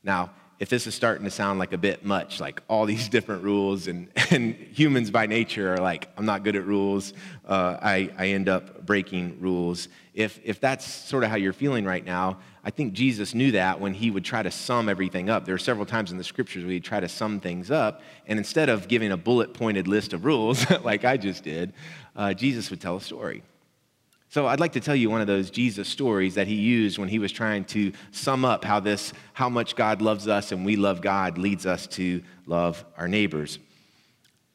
Now, 0.03 0.31
if 0.62 0.70
this 0.70 0.86
is 0.86 0.94
starting 0.94 1.25
to 1.25 1.32
sound 1.32 1.58
like 1.58 1.74
a 1.74 1.77
bit 1.77 2.06
much, 2.06 2.39
like 2.39 2.62
all 2.68 2.86
these 2.86 3.10
different 3.15 3.44
rules, 3.44 3.88
and, 3.88 4.08
and 4.30 4.53
humans 4.53 5.10
by 5.10 5.25
nature 5.25 5.74
are 5.74 5.80
like, 5.80 6.08
I'm 6.15 6.27
not 6.27 6.44
good 6.44 6.56
at 6.56 6.63
rules, 6.68 7.13
uh, 7.48 7.77
I, 7.82 8.12
I 8.15 8.27
end 8.27 8.48
up 8.48 8.86
breaking 8.86 9.41
rules. 9.41 9.89
If, 10.13 10.39
if 10.44 10.60
that's 10.60 10.86
sort 10.86 11.24
of 11.24 11.32
how 11.32 11.38
you're 11.38 11.51
feeling 11.51 11.84
right 11.84 12.06
now, 12.06 12.38
I 12.63 12.70
think 12.70 12.94
Jesus 12.94 13.34
knew 13.34 13.53
that 13.53 13.80
when 13.80 13.96
he 13.96 14.12
would 14.12 14.24
try 14.24 14.44
to 14.44 14.51
sum 14.51 14.88
everything 14.88 15.32
up. 15.32 15.46
There 15.46 15.56
are 15.56 15.58
several 15.58 15.88
times 15.88 16.12
in 16.12 16.20
the 16.20 16.24
scriptures 16.24 16.63
where 16.63 16.74
he'd 16.74 16.84
try 16.84 17.00
to 17.00 17.10
sum 17.10 17.39
things 17.39 17.72
up, 17.72 18.03
and 18.27 18.38
instead 18.38 18.70
of 18.70 18.88
giving 18.88 19.12
a 19.12 19.18
bullet 19.18 19.56
pointed 19.56 19.88
list 19.88 20.13
of 20.13 20.25
rules 20.25 20.70
like 20.84 21.03
I 21.06 21.18
just 21.18 21.44
did, 21.44 21.74
uh, 22.15 22.36
Jesus 22.36 22.70
would 22.70 22.80
tell 22.80 22.98
a 22.98 23.01
story. 23.01 23.41
So 24.31 24.47
I'd 24.47 24.61
like 24.61 24.71
to 24.71 24.79
tell 24.79 24.95
you 24.95 25.09
one 25.09 25.19
of 25.19 25.27
those 25.27 25.51
Jesus 25.51 25.89
stories 25.89 26.35
that 26.35 26.47
he 26.47 26.55
used 26.55 26.97
when 26.97 27.09
he 27.09 27.19
was 27.19 27.33
trying 27.33 27.65
to 27.65 27.91
sum 28.11 28.45
up 28.45 28.63
how 28.63 28.79
this 28.79 29.11
how 29.33 29.50
much 29.50 29.75
God 29.75 30.01
loves 30.01 30.25
us 30.25 30.53
and 30.53 30.65
we 30.65 30.77
love 30.77 31.01
God 31.01 31.38
leads 31.38 31.65
us 31.65 31.85
to 31.88 32.23
love 32.45 32.85
our 32.97 33.09
neighbors. 33.09 33.59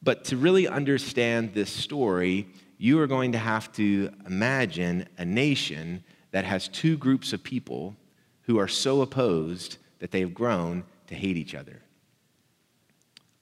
But 0.03 0.25
to 0.25 0.39
really 0.39 0.67
understand 0.67 1.53
this 1.53 1.69
story, 1.69 2.49
you 2.79 2.99
are 3.01 3.07
going 3.07 3.33
to 3.33 3.39
have 3.39 3.71
to 3.73 4.11
imagine 4.27 5.09
a 5.19 5.27
nation 5.27 6.03
that 6.31 6.47
has 6.47 6.69
two 6.69 6.97
groups 6.97 7.35
of 7.35 7.43
people 7.43 7.95
who 8.45 8.59
are 8.59 8.69
so 8.69 9.03
opposed 9.03 9.77
that 9.99 10.11
they 10.11 10.21
have 10.21 10.33
grown 10.33 10.85
to 11.09 11.15
hate 11.15 11.37
each 11.37 11.55
other. 11.55 11.83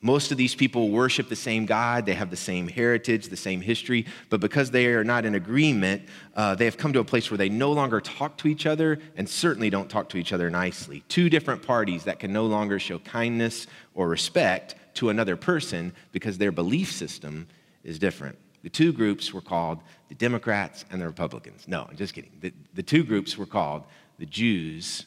Most 0.04 0.30
of 0.30 0.36
these 0.36 0.54
people 0.54 0.90
worship 0.90 1.30
the 1.30 1.34
same 1.34 1.64
God, 1.64 2.04
they 2.04 2.12
have 2.12 2.28
the 2.28 2.36
same 2.36 2.68
heritage, 2.68 3.28
the 3.28 3.38
same 3.38 3.62
history, 3.62 4.04
but 4.28 4.38
because 4.38 4.70
they 4.70 4.84
are 4.88 5.02
not 5.02 5.24
in 5.24 5.34
agreement, 5.34 6.02
uh, 6.36 6.54
they 6.54 6.66
have 6.66 6.76
come 6.76 6.92
to 6.92 6.98
a 6.98 7.04
place 7.04 7.30
where 7.30 7.38
they 7.38 7.48
no 7.48 7.72
longer 7.72 8.02
talk 8.02 8.36
to 8.36 8.48
each 8.48 8.66
other 8.66 8.98
and 9.16 9.26
certainly 9.26 9.70
don't 9.70 9.88
talk 9.88 10.10
to 10.10 10.18
each 10.18 10.34
other 10.34 10.50
nicely. 10.50 11.02
Two 11.08 11.30
different 11.30 11.62
parties 11.62 12.04
that 12.04 12.18
can 12.18 12.34
no 12.34 12.44
longer 12.44 12.78
show 12.78 12.98
kindness 12.98 13.66
or 13.94 14.06
respect 14.06 14.74
to 14.96 15.08
another 15.08 15.36
person 15.36 15.90
because 16.12 16.36
their 16.36 16.52
belief 16.52 16.92
system 16.92 17.46
is 17.82 17.98
different. 17.98 18.36
The 18.62 18.68
two 18.68 18.92
groups 18.92 19.32
were 19.32 19.40
called 19.40 19.78
the 20.10 20.14
Democrats 20.16 20.84
and 20.90 21.00
the 21.00 21.06
Republicans. 21.06 21.66
No, 21.66 21.86
I'm 21.88 21.96
just 21.96 22.12
kidding. 22.12 22.32
The, 22.42 22.52
the 22.74 22.82
two 22.82 23.04
groups 23.04 23.38
were 23.38 23.46
called 23.46 23.84
the 24.18 24.26
Jews 24.26 25.06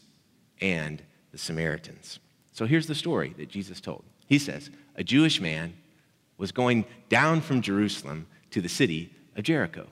and 0.60 1.04
the 1.32 1.38
Samaritans. 1.38 2.18
So 2.52 2.66
here's 2.66 2.88
the 2.88 2.96
story 2.96 3.36
that 3.38 3.48
Jesus 3.48 3.80
told. 3.80 4.04
He 4.28 4.40
says, 4.40 4.70
a 4.98 5.04
Jewish 5.04 5.40
man 5.40 5.74
was 6.38 6.52
going 6.52 6.86
down 7.10 7.42
from 7.42 7.62
Jerusalem 7.62 8.28
to 8.52 8.62
the 8.62 8.70
city 8.70 9.12
of 9.36 9.44
Jericho. 9.44 9.88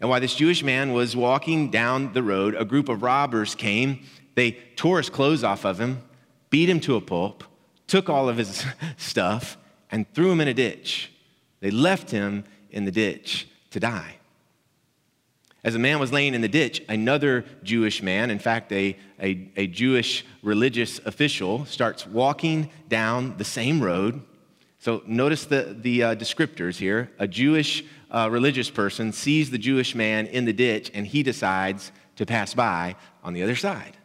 And 0.00 0.10
while 0.10 0.20
this 0.20 0.34
Jewish 0.34 0.62
man 0.62 0.92
was 0.92 1.16
walking 1.16 1.70
down 1.70 2.12
the 2.12 2.22
road, 2.22 2.54
a 2.54 2.64
group 2.64 2.88
of 2.88 3.02
robbers 3.02 3.54
came. 3.54 4.04
They 4.34 4.52
tore 4.76 4.98
his 4.98 5.10
clothes 5.10 5.44
off 5.44 5.64
of 5.64 5.80
him, 5.80 6.02
beat 6.50 6.68
him 6.68 6.80
to 6.80 6.96
a 6.96 7.00
pulp, 7.00 7.44
took 7.86 8.08
all 8.08 8.28
of 8.28 8.36
his 8.36 8.64
stuff, 8.96 9.56
and 9.90 10.12
threw 10.12 10.30
him 10.30 10.40
in 10.40 10.48
a 10.48 10.54
ditch. 10.54 11.12
They 11.60 11.70
left 11.70 12.10
him 12.10 12.44
in 12.70 12.84
the 12.84 12.90
ditch 12.90 13.48
to 13.70 13.80
die. 13.80 14.16
As 15.62 15.74
a 15.74 15.78
man 15.78 15.98
was 15.98 16.12
laying 16.12 16.34
in 16.34 16.42
the 16.42 16.48
ditch, 16.48 16.82
another 16.90 17.46
Jewish 17.62 18.02
man, 18.02 18.30
in 18.30 18.38
fact, 18.38 18.70
a, 18.70 18.98
a, 19.18 19.48
a, 19.56 19.66
Jewish 19.66 20.26
religious 20.42 21.00
official, 21.06 21.64
starts 21.64 22.06
walking 22.06 22.70
down 22.90 23.38
the 23.38 23.44
same 23.44 23.82
road. 23.82 24.20
So 24.84 25.02
notice 25.06 25.46
the, 25.46 25.74
the 25.80 26.02
uh, 26.02 26.14
descriptors 26.14 26.76
here. 26.76 27.10
A 27.18 27.26
Jewish 27.26 27.82
uh, 28.10 28.28
religious 28.30 28.68
person 28.68 29.14
sees 29.14 29.50
the 29.50 29.56
Jewish 29.56 29.94
man 29.94 30.26
in 30.26 30.44
the 30.44 30.52
ditch 30.52 30.90
and 30.92 31.06
he 31.06 31.22
decides 31.22 31.90
to 32.16 32.26
pass 32.26 32.52
by 32.52 32.96
on 33.22 33.32
the 33.32 33.42
other 33.42 33.56
side. 33.56 33.96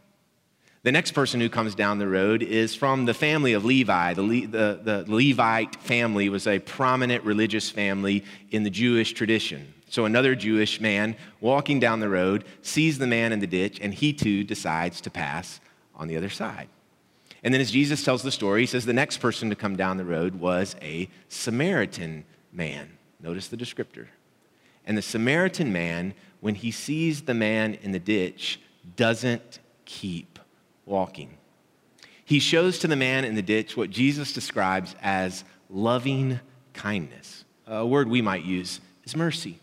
The 0.84 0.94
next 0.94 1.12
person 1.12 1.42
who 1.42 1.50
comes 1.50 1.76
down 1.76 2.00
the 2.00 2.08
road 2.08 2.42
is 2.42 2.76
from 2.76 3.04
the 3.04 3.14
family 3.14 3.52
of 3.52 3.66
Levi. 3.66 4.14
The, 4.14 4.22
Le- 4.22 4.48
the, 4.48 4.80
the 4.82 5.06
Levite 5.14 5.76
family 5.82 6.30
was 6.30 6.48
a 6.48 6.60
prominent 6.60 7.26
religious 7.26 7.70
family 7.70 8.24
in 8.50 8.64
the 8.64 8.70
Jewish 8.70 9.12
tradition. 9.12 9.74
So 9.90 10.06
another 10.06 10.34
Jewish 10.34 10.80
man 10.80 11.18
walking 11.42 11.82
down 11.82 12.00
the 12.00 12.08
road 12.08 12.46
sees 12.62 13.00
the 13.00 13.06
man 13.06 13.34
in 13.34 13.40
the 13.40 13.48
ditch, 13.48 13.80
and 13.82 13.94
he 13.94 14.14
too 14.14 14.46
decides 14.46 15.02
to 15.02 15.10
pass 15.10 15.60
on 15.94 16.08
the 16.08 16.16
other 16.16 16.30
side. 16.30 16.70
And 17.44 17.54
then 17.54 17.62
as 17.62 17.72
Jesus 17.72 18.04
tells 18.04 18.22
the 18.22 18.32
story, 18.32 18.62
he 18.62 18.68
says 18.68 18.86
the 18.86 18.94
next 18.94 19.18
person 19.18 19.50
to 19.50 19.56
come 19.56 19.76
down 19.76 19.98
the 19.98 20.06
road 20.06 20.36
was 20.36 20.76
a 20.82 21.10
Samaritan 21.30 22.26
man. 22.52 22.98
Notice 23.22 23.48
the 23.48 23.58
descriptor. 23.58 24.08
And 24.86 24.98
the 24.98 25.02
Samaritan 25.02 25.72
man, 25.72 26.14
when 26.42 26.56
he 26.56 26.72
sees 26.72 27.22
the 27.22 27.34
man 27.34 27.76
in 27.76 27.92
the 27.92 28.00
ditch, 28.00 28.60
doesn't 28.96 29.60
keep 29.86 30.40
walking. 30.86 31.38
He 32.26 32.40
shows 32.40 32.80
to 32.80 32.88
the 32.88 32.96
man 32.96 33.26
in 33.26 33.36
the 33.36 33.42
ditch 33.42 33.76
what 33.76 33.90
Jesus 33.90 34.34
describes 34.34 34.96
as 35.02 35.44
loving 35.70 36.40
kindness. 36.74 37.46
A 37.66 37.86
word 37.86 38.08
we 38.08 38.22
might 38.22 38.44
use 38.44 38.82
is 39.04 39.16
mercy. 39.16 39.60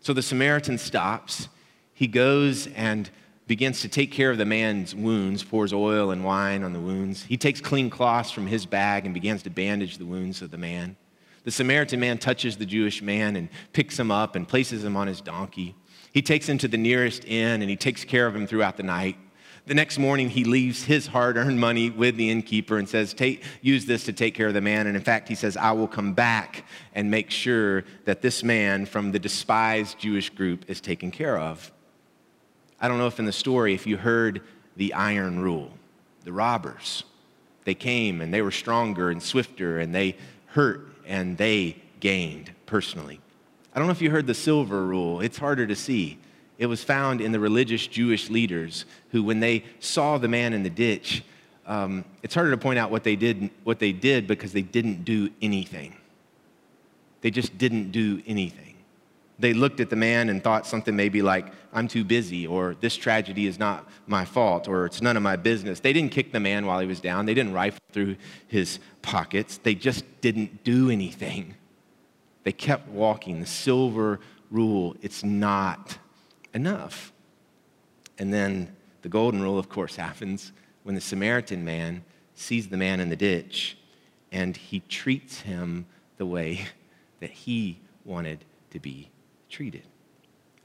So 0.00 0.12
the 0.12 0.22
Samaritan 0.22 0.78
stops. 0.78 1.48
He 1.92 2.06
goes 2.06 2.66
and 2.68 3.10
begins 3.46 3.82
to 3.82 3.88
take 3.88 4.10
care 4.10 4.30
of 4.30 4.38
the 4.38 4.44
man's 4.44 4.94
wounds, 4.94 5.42
pours 5.42 5.72
oil 5.72 6.10
and 6.10 6.24
wine 6.24 6.62
on 6.62 6.72
the 6.72 6.80
wounds. 6.80 7.24
He 7.24 7.36
takes 7.36 7.60
clean 7.60 7.90
cloths 7.90 8.30
from 8.30 8.46
his 8.46 8.64
bag 8.64 9.04
and 9.04 9.12
begins 9.12 9.42
to 9.42 9.50
bandage 9.50 9.98
the 9.98 10.06
wounds 10.06 10.40
of 10.40 10.50
the 10.50 10.58
man. 10.58 10.96
The 11.44 11.50
Samaritan 11.50 12.00
man 12.00 12.18
touches 12.18 12.56
the 12.56 12.64
Jewish 12.64 13.02
man 13.02 13.36
and 13.36 13.50
picks 13.72 13.98
him 13.98 14.10
up 14.10 14.34
and 14.34 14.48
places 14.48 14.82
him 14.82 14.96
on 14.96 15.06
his 15.06 15.20
donkey. 15.20 15.74
He 16.12 16.22
takes 16.22 16.48
him 16.48 16.58
to 16.58 16.68
the 16.68 16.78
nearest 16.78 17.24
inn 17.26 17.60
and 17.60 17.68
he 17.68 17.76
takes 17.76 18.04
care 18.04 18.26
of 18.26 18.34
him 18.34 18.46
throughout 18.46 18.78
the 18.78 18.82
night. 18.82 19.16
The 19.66 19.74
next 19.74 19.98
morning, 19.98 20.28
he 20.28 20.44
leaves 20.44 20.84
his 20.84 21.06
hard 21.06 21.38
earned 21.38 21.58
money 21.58 21.88
with 21.88 22.16
the 22.16 22.28
innkeeper 22.30 22.76
and 22.76 22.86
says, 22.86 23.14
Use 23.62 23.86
this 23.86 24.04
to 24.04 24.12
take 24.12 24.34
care 24.34 24.48
of 24.48 24.54
the 24.54 24.60
man. 24.60 24.86
And 24.86 24.94
in 24.94 25.02
fact, 25.02 25.26
he 25.26 25.34
says, 25.34 25.56
I 25.56 25.72
will 25.72 25.88
come 25.88 26.12
back 26.12 26.64
and 26.94 27.10
make 27.10 27.30
sure 27.30 27.84
that 28.04 28.20
this 28.20 28.44
man 28.44 28.84
from 28.84 29.12
the 29.12 29.18
despised 29.18 29.98
Jewish 29.98 30.28
group 30.28 30.66
is 30.68 30.82
taken 30.82 31.10
care 31.10 31.38
of. 31.38 31.72
I 32.84 32.88
don't 32.88 32.98
know 32.98 33.06
if 33.06 33.18
in 33.18 33.24
the 33.24 33.32
story, 33.32 33.72
if 33.72 33.86
you 33.86 33.96
heard 33.96 34.42
the 34.76 34.92
iron 34.92 35.40
rule, 35.40 35.70
the 36.24 36.34
robbers, 36.34 37.04
they 37.64 37.72
came 37.72 38.20
and 38.20 38.32
they 38.32 38.42
were 38.42 38.50
stronger 38.50 39.08
and 39.10 39.22
swifter 39.22 39.78
and 39.78 39.94
they 39.94 40.16
hurt 40.48 40.90
and 41.06 41.38
they 41.38 41.78
gained 42.00 42.50
personally. 42.66 43.20
I 43.74 43.78
don't 43.78 43.88
know 43.88 43.92
if 43.92 44.02
you 44.02 44.10
heard 44.10 44.26
the 44.26 44.34
silver 44.34 44.84
rule, 44.84 45.22
it's 45.22 45.38
harder 45.38 45.66
to 45.66 45.74
see. 45.74 46.18
It 46.58 46.66
was 46.66 46.84
found 46.84 47.22
in 47.22 47.32
the 47.32 47.40
religious 47.40 47.86
Jewish 47.86 48.28
leaders 48.28 48.84
who, 49.12 49.22
when 49.22 49.40
they 49.40 49.64
saw 49.80 50.18
the 50.18 50.28
man 50.28 50.52
in 50.52 50.62
the 50.62 50.68
ditch, 50.68 51.24
um, 51.64 52.04
it's 52.22 52.34
harder 52.34 52.50
to 52.50 52.58
point 52.58 52.78
out 52.78 52.90
what 52.90 53.02
they 53.02 53.16
did, 53.16 53.48
what 53.62 53.78
they 53.78 53.92
did 53.92 54.26
because 54.26 54.52
they 54.52 54.60
didn't 54.60 55.06
do 55.06 55.30
anything. 55.40 55.96
They 57.22 57.30
just 57.30 57.56
didn't 57.56 57.92
do 57.92 58.22
anything. 58.26 58.73
They 59.38 59.52
looked 59.52 59.80
at 59.80 59.90
the 59.90 59.96
man 59.96 60.28
and 60.28 60.42
thought 60.42 60.66
something 60.66 60.94
maybe 60.94 61.20
like, 61.20 61.46
I'm 61.72 61.88
too 61.88 62.04
busy, 62.04 62.46
or 62.46 62.76
this 62.80 62.94
tragedy 62.94 63.46
is 63.46 63.58
not 63.58 63.88
my 64.06 64.24
fault, 64.24 64.68
or 64.68 64.86
it's 64.86 65.02
none 65.02 65.16
of 65.16 65.22
my 65.22 65.36
business. 65.36 65.80
They 65.80 65.92
didn't 65.92 66.12
kick 66.12 66.30
the 66.32 66.40
man 66.40 66.66
while 66.66 66.78
he 66.78 66.86
was 66.86 67.00
down. 67.00 67.26
They 67.26 67.34
didn't 67.34 67.52
rifle 67.52 67.80
through 67.92 68.16
his 68.46 68.78
pockets. 69.02 69.58
They 69.58 69.74
just 69.74 70.04
didn't 70.20 70.62
do 70.62 70.88
anything. 70.88 71.54
They 72.44 72.52
kept 72.52 72.88
walking. 72.88 73.40
The 73.40 73.46
silver 73.46 74.20
rule 74.50 74.96
it's 75.02 75.24
not 75.24 75.98
enough. 76.52 77.12
And 78.18 78.32
then 78.32 78.74
the 79.02 79.08
golden 79.08 79.42
rule, 79.42 79.58
of 79.58 79.68
course, 79.68 79.96
happens 79.96 80.52
when 80.84 80.94
the 80.94 81.00
Samaritan 81.00 81.64
man 81.64 82.04
sees 82.36 82.68
the 82.68 82.76
man 82.76 83.00
in 83.00 83.08
the 83.08 83.16
ditch 83.16 83.76
and 84.30 84.56
he 84.56 84.80
treats 84.80 85.40
him 85.40 85.86
the 86.18 86.26
way 86.26 86.66
that 87.20 87.30
he 87.30 87.80
wanted 88.04 88.44
to 88.70 88.78
be 88.78 89.10
treated. 89.54 89.82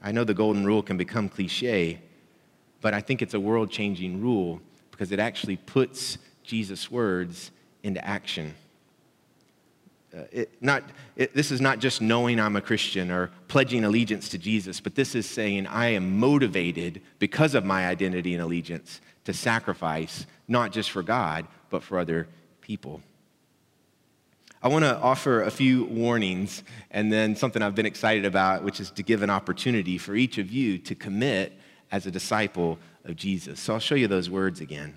I 0.02 0.12
know 0.12 0.24
the 0.24 0.34
golden 0.34 0.64
rule 0.64 0.82
can 0.82 0.96
become 0.96 1.28
cliche, 1.28 2.00
but 2.80 2.94
I 2.94 3.00
think 3.00 3.22
it's 3.22 3.34
a 3.34 3.40
world 3.40 3.70
changing 3.70 4.20
rule 4.20 4.60
because 4.90 5.12
it 5.12 5.18
actually 5.18 5.56
puts 5.56 6.18
Jesus' 6.42 6.90
words 6.90 7.50
into 7.82 8.04
action 8.04 8.54
uh, 10.16 10.22
it, 10.32 10.50
not, 10.60 10.82
it, 11.14 11.34
this 11.34 11.52
is 11.52 11.60
not 11.60 11.78
just 11.78 12.00
knowing 12.00 12.40
I'm 12.40 12.56
a 12.56 12.60
Christian 12.60 13.10
or 13.10 13.30
pledging 13.46 13.84
allegiance 13.84 14.28
to 14.30 14.38
Jesus, 14.38 14.80
but 14.80 14.96
this 14.96 15.14
is 15.14 15.28
saying 15.28 15.66
I 15.68 15.90
am 15.90 16.18
motivated 16.18 17.00
because 17.20 17.54
of 17.54 17.64
my 17.64 17.86
identity 17.86 18.34
and 18.34 18.42
allegiance 18.42 19.00
to 19.24 19.32
sacrifice, 19.32 20.26
not 20.48 20.72
just 20.72 20.90
for 20.90 21.02
God, 21.02 21.46
but 21.68 21.84
for 21.84 21.98
other 21.98 22.26
people. 22.60 23.02
I 24.62 24.68
want 24.68 24.84
to 24.84 24.98
offer 24.98 25.42
a 25.42 25.50
few 25.50 25.84
warnings 25.84 26.62
and 26.90 27.10
then 27.10 27.34
something 27.34 27.62
I've 27.62 27.74
been 27.74 27.86
excited 27.86 28.26
about, 28.26 28.62
which 28.62 28.78
is 28.78 28.90
to 28.90 29.02
give 29.02 29.22
an 29.22 29.30
opportunity 29.30 29.96
for 29.96 30.14
each 30.14 30.36
of 30.36 30.50
you 30.50 30.76
to 30.78 30.94
commit 30.94 31.58
as 31.90 32.06
a 32.06 32.10
disciple 32.10 32.78
of 33.04 33.16
Jesus. 33.16 33.58
So 33.58 33.72
I'll 33.72 33.80
show 33.80 33.94
you 33.94 34.06
those 34.06 34.28
words 34.28 34.60
again. 34.60 34.94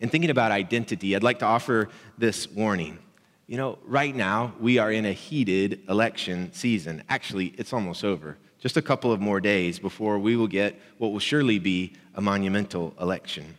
In 0.00 0.08
thinking 0.08 0.30
about 0.30 0.50
identity, 0.50 1.14
I'd 1.14 1.22
like 1.22 1.38
to 1.38 1.44
offer 1.44 1.90
this 2.18 2.50
warning. 2.50 2.98
You 3.46 3.56
know, 3.56 3.78
right 3.84 4.14
now, 4.14 4.52
we 4.58 4.78
are 4.78 4.90
in 4.90 5.06
a 5.06 5.12
heated 5.12 5.82
election 5.88 6.52
season. 6.52 7.04
Actually, 7.08 7.54
it's 7.58 7.72
almost 7.72 8.04
over. 8.04 8.36
Just 8.58 8.76
a 8.76 8.82
couple 8.82 9.12
of 9.12 9.20
more 9.20 9.40
days 9.40 9.78
before 9.78 10.18
we 10.18 10.34
will 10.34 10.48
get 10.48 10.80
what 10.98 11.12
will 11.12 11.20
surely 11.20 11.60
be 11.60 11.92
a 12.16 12.20
monumental 12.20 12.94
election. 13.00 13.54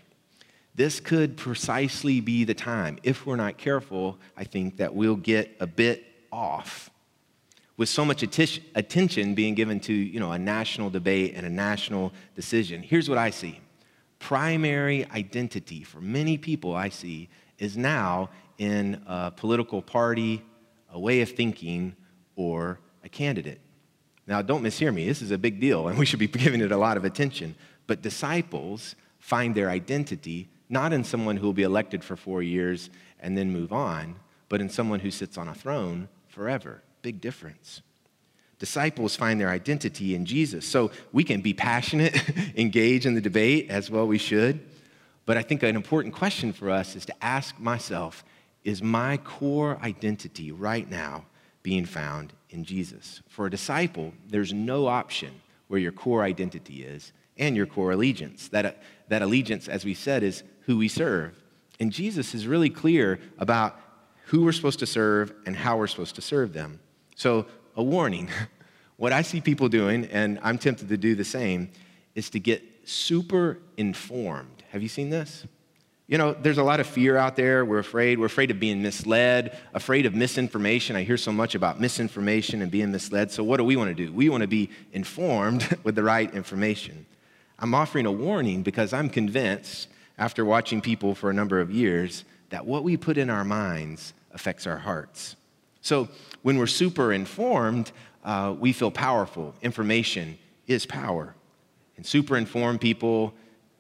This 0.76 1.00
could 1.00 1.38
precisely 1.38 2.20
be 2.20 2.46
the 2.46 2.56
time, 2.56 2.98
if 3.04 3.26
we're 3.26 3.36
not 3.36 3.58
careful, 3.58 4.18
I 4.36 4.44
think, 4.44 4.78
that 4.78 4.96
we'll 4.96 5.16
get 5.16 5.56
a 5.60 5.68
bit 5.68 6.04
off. 6.32 6.90
With 7.78 7.90
so 7.90 8.06
much 8.06 8.24
attention 8.24 9.34
being 9.36 9.56
given 9.56 9.80
to 9.82 9.94
you 9.94 10.20
know, 10.20 10.32
a 10.32 10.40
national 10.40 10.90
debate 10.90 11.34
and 11.36 11.46
a 11.46 11.50
national 11.50 12.12
decision, 12.36 12.82
here's 12.82 13.08
what 13.08 13.18
I 13.18 13.30
see. 13.30 13.60
Primary 14.20 15.06
identity 15.12 15.84
for 15.84 16.00
many 16.02 16.38
people 16.38 16.76
I 16.76 16.90
see 16.90 17.30
is 17.60 17.78
now 17.78 18.30
in 18.58 19.02
a 19.06 19.32
political 19.32 19.82
party, 19.82 20.44
a 20.92 21.00
way 21.00 21.22
of 21.22 21.30
thinking, 21.32 21.96
or 22.36 22.80
a 23.04 23.10
candidate. 23.10 23.60
Now, 24.26 24.42
don't 24.42 24.64
mishear 24.64 24.94
me. 24.94 25.06
This 25.06 25.22
is 25.22 25.32
a 25.32 25.38
big 25.38 25.60
deal, 25.60 25.88
and 25.88 26.00
we 26.00 26.06
should 26.06 26.20
be 26.20 26.28
giving 26.28 26.62
it 26.62 26.72
a 26.72 26.78
lot 26.78 26.98
of 26.98 27.06
attention. 27.06 27.56
But 27.86 28.02
disciples 28.02 28.96
find 29.20 29.54
their 29.54 29.70
identity 29.70 30.48
not 30.70 30.94
in 30.94 31.04
someone 31.04 31.38
who 31.38 31.46
will 31.46 31.54
be 31.54 31.64
elected 31.64 32.04
for 32.04 32.16
four 32.16 32.42
years 32.42 32.90
and 33.20 33.38
then 33.38 33.52
move 33.52 33.72
on, 33.72 34.16
but 34.50 34.62
in 34.62 34.70
someone 34.70 35.00
who 35.00 35.12
sits 35.12 35.38
on 35.38 35.48
a 35.48 35.54
throne 35.54 36.08
forever. 36.28 36.82
Big 37.02 37.22
difference. 37.22 37.82
Disciples 38.60 39.16
find 39.16 39.40
their 39.40 39.50
identity 39.50 40.16
in 40.16 40.26
Jesus. 40.26 40.66
So 40.66 40.92
we 41.12 41.24
can 41.24 41.42
be 41.42 41.54
passionate, 41.54 42.16
engage 42.56 43.06
in 43.06 43.14
the 43.14 43.22
debate 43.22 43.70
as 43.70 43.90
well 43.90 44.08
we 44.08 44.18
should. 44.18 44.60
But 45.26 45.38
I 45.38 45.42
think 45.42 45.64
an 45.64 45.76
important 45.76 46.14
question 46.14 46.54
for 46.54 46.70
us 46.70 46.96
is 46.96 47.06
to 47.06 47.24
ask 47.24 47.60
myself 47.60 48.24
is 48.64 48.82
my 48.82 49.18
core 49.18 49.78
identity 49.82 50.52
right 50.52 50.90
now 50.90 51.26
being 51.64 51.86
found 51.86 52.34
in 52.50 52.64
Jesus? 52.64 53.22
For 53.28 53.48
a 53.48 53.52
disciple, 53.52 54.14
there's 54.28 54.54
no 54.54 54.88
option 54.88 55.42
where 55.68 55.80
your 55.80 55.92
core 55.92 56.24
identity 56.24 56.84
is 56.84 57.12
and 57.38 57.58
your 57.58 57.66
core 57.66 57.92
allegiance. 57.92 58.48
That, 58.50 58.82
that 59.10 59.22
allegiance, 59.22 59.68
as 59.68 59.84
we 59.84 59.94
said, 59.94 60.24
is 60.24 60.44
who 60.66 60.78
we 60.78 60.88
serve. 60.88 61.34
And 61.80 61.92
Jesus 61.92 62.34
is 62.34 62.48
really 62.48 62.70
clear 62.70 63.20
about 63.38 63.80
who 64.26 64.44
we're 64.44 64.52
supposed 64.52 64.80
to 64.80 64.86
serve 64.86 65.34
and 65.46 65.56
how 65.56 65.78
we're 65.78 65.88
supposed 65.88 66.16
to 66.16 66.22
serve 66.22 66.54
them. 66.54 66.80
So, 67.16 67.46
a 67.76 67.84
warning 67.84 68.30
what 68.98 69.12
I 69.12 69.22
see 69.22 69.42
people 69.42 69.70
doing, 69.70 70.06
and 70.06 70.40
I'm 70.44 70.58
tempted 70.58 70.90
to 70.90 70.98
do 70.98 71.16
the 71.16 71.24
same, 71.24 71.70
is 72.16 72.30
to 72.32 72.40
get 72.40 72.64
super 72.86 73.60
informed. 73.78 74.64
Have 74.70 74.82
you 74.82 74.90
seen 74.90 75.10
this? 75.10 75.46
You 76.08 76.18
know, 76.18 76.34
there's 76.34 76.58
a 76.58 76.64
lot 76.64 76.80
of 76.80 76.88
fear 76.88 77.16
out 77.16 77.36
there. 77.36 77.64
We're 77.64 77.80
afraid. 77.80 78.20
We're 78.20 78.26
afraid 78.26 78.52
of 78.52 78.60
being 78.60 78.82
misled, 78.82 79.58
afraid 79.74 80.06
of 80.06 80.14
misinformation. 80.14 80.96
I 80.96 81.04
hear 81.04 81.18
so 81.18 81.32
much 81.32 81.56
about 81.56 81.80
misinformation 81.80 82.62
and 82.62 82.70
being 82.70 82.92
misled. 82.92 83.32
So, 83.32 83.44
what 83.44 83.58
do 83.58 83.64
we 83.64 83.76
want 83.76 83.96
to 83.96 84.06
do? 84.06 84.12
We 84.12 84.30
want 84.30 84.42
to 84.42 84.48
be 84.48 84.70
informed 84.92 85.78
with 85.84 85.96
the 85.96 86.04
right 86.04 86.34
information. 86.34 87.06
I'm 87.58 87.74
offering 87.74 88.06
a 88.06 88.12
warning 88.12 88.64
because 88.64 88.92
I'm 88.94 89.10
convinced 89.10 89.88
after 90.18 90.46
watching 90.46 90.82
people 90.82 91.16
for 91.16 91.30
a 91.30 91.34
number 91.34 91.60
of 91.60 91.72
years 91.72 92.24
that 92.50 92.66
what 92.66 92.84
we 92.84 92.98
put 92.98 93.18
in 93.18 93.30
our 93.30 93.44
minds 93.44 94.14
affects 94.32 94.68
our 94.68 94.78
hearts. 94.78 95.36
So 95.82 96.08
when 96.44 96.58
we're 96.58 96.68
super 96.68 97.14
informed, 97.14 97.92
uh, 98.24 98.56
we 98.58 98.74
feel 98.74 98.92
powerful. 98.92 99.54
Information 99.62 100.38
is 100.68 100.86
power. 100.86 101.36
And 101.98 102.06
super 102.06 102.38
informed 102.38 102.82
people 102.82 103.34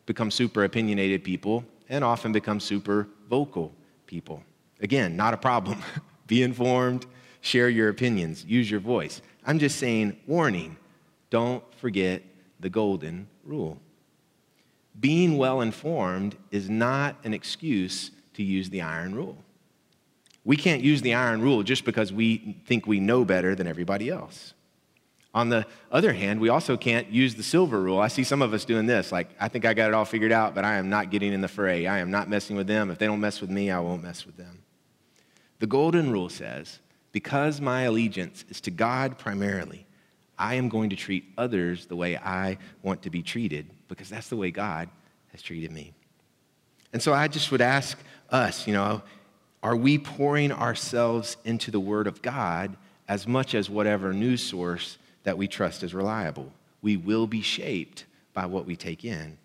become 0.06 0.32
super 0.32 0.63
opinionated 0.63 1.24
people 1.24 1.63
and 1.89 2.04
often 2.04 2.32
become 2.32 2.60
super 2.60 3.08
vocal 3.30 3.74
people. 4.06 4.43
Again, 4.82 5.15
not 5.15 5.34
a 5.34 5.38
problem. 5.38 5.82
Be 6.28 6.43
informed, 6.43 7.06
share 7.41 7.69
your 7.69 7.89
opinions, 7.89 8.46
use 8.46 8.69
your 8.69 8.80
voice. 8.80 9.22
I'm 9.46 9.60
just 9.60 9.78
saying, 9.78 10.17
warning, 10.26 10.78
don't 11.30 11.63
forget 11.76 12.24
the 12.60 12.69
golden 12.69 13.28
rule 13.43 13.80
being 14.99 15.38
well 15.38 15.62
informed 15.62 16.36
is 16.51 16.69
not 16.69 17.15
an 17.23 17.34
excuse 17.34 18.12
to 18.34 18.43
use 18.43 18.69
the 18.69 18.82
iron 18.82 19.15
rule. 19.15 19.38
We 20.45 20.58
can't 20.58 20.82
use 20.82 21.01
the 21.01 21.13
iron 21.13 21.41
rule 21.41 21.63
just 21.63 21.86
because 21.86 22.12
we 22.12 22.58
think 22.65 22.86
we 22.86 22.99
know 22.99 23.23
better 23.23 23.56
than 23.56 23.67
everybody 23.67 24.10
else. 24.10 24.53
On 25.34 25.49
the 25.49 25.65
other 25.91 26.13
hand, 26.13 26.39
we 26.39 26.49
also 26.49 26.77
can't 26.77 27.10
use 27.10 27.34
the 27.34 27.43
silver 27.43 27.82
rule. 27.82 27.99
I 27.99 28.08
see 28.08 28.23
some 28.23 28.41
of 28.41 28.53
us 28.53 28.65
doing 28.65 28.86
this 28.86 29.12
like, 29.12 29.29
I 29.39 29.47
think 29.47 29.65
I 29.65 29.73
got 29.73 29.88
it 29.88 29.93
all 29.93 30.06
figured 30.06 30.32
out, 30.32 30.53
but 30.53 30.63
I 30.63 30.75
am 30.75 30.89
not 30.89 31.10
getting 31.10 31.34
in 31.34 31.41
the 31.41 31.47
fray. 31.47 31.88
I 31.88 31.99
am 31.99 32.12
not 32.12 32.29
messing 32.29 32.56
with 32.56 32.67
them. 32.67 32.91
If 32.91 32.99
they 32.99 33.08
don't 33.08 33.19
mess 33.19 33.41
with 33.41 33.49
me, 33.49 33.71
I 33.71 33.79
won't 33.79 34.03
mess 34.03 34.25
with 34.25 34.38
them. 34.38 34.63
The 35.60 35.67
golden 35.67 36.12
rule 36.12 36.29
says, 36.29 36.79
because 37.12 37.62
my 37.62 37.84
allegiance 37.84 38.45
is 38.49 38.62
to 38.62 38.71
God 38.71 39.17
primarily, 39.17 39.88
I 40.43 40.56
am 40.56 40.67
going 40.67 40.89
to 40.89 40.97
treat 40.97 41.23
others 41.38 41.86
the 41.86 41.95
way 41.95 42.17
I 42.17 42.58
want 42.82 43.03
to 43.03 43.10
be 43.10 43.23
treated 43.23 43.65
because 43.88 44.10
that's 44.10 44.27
the 44.27 44.36
way 44.36 44.51
God 44.51 44.89
has 45.32 45.41
treated 45.41 45.71
me. 45.71 45.93
And 46.91 47.01
so 47.01 47.13
I 47.13 47.29
just 47.29 47.49
would 47.49 47.62
ask 47.62 47.97
us, 48.29 48.67
you 48.67 48.73
know, 48.73 49.01
are 49.63 49.77
we 49.77 49.97
pouring 49.97 50.51
ourselves 50.51 51.38
into 51.45 51.71
the 51.71 51.79
Word 51.79 52.08
of 52.08 52.21
God 52.21 52.75
as 53.08 53.25
much 53.25 53.56
as 53.56 53.69
whatever 53.69 54.12
news 54.12 54.43
source 54.43 54.97
that 55.23 55.38
we 55.38 55.47
trust 55.47 55.82
is 55.82 55.93
reliable? 55.93 56.51
We 56.82 56.97
will 56.97 57.25
be 57.25 57.41
shaped 57.41 58.03
by 58.34 58.45
what 58.45 58.65
we 58.65 58.75
take 58.75 59.06
in. 59.06 59.38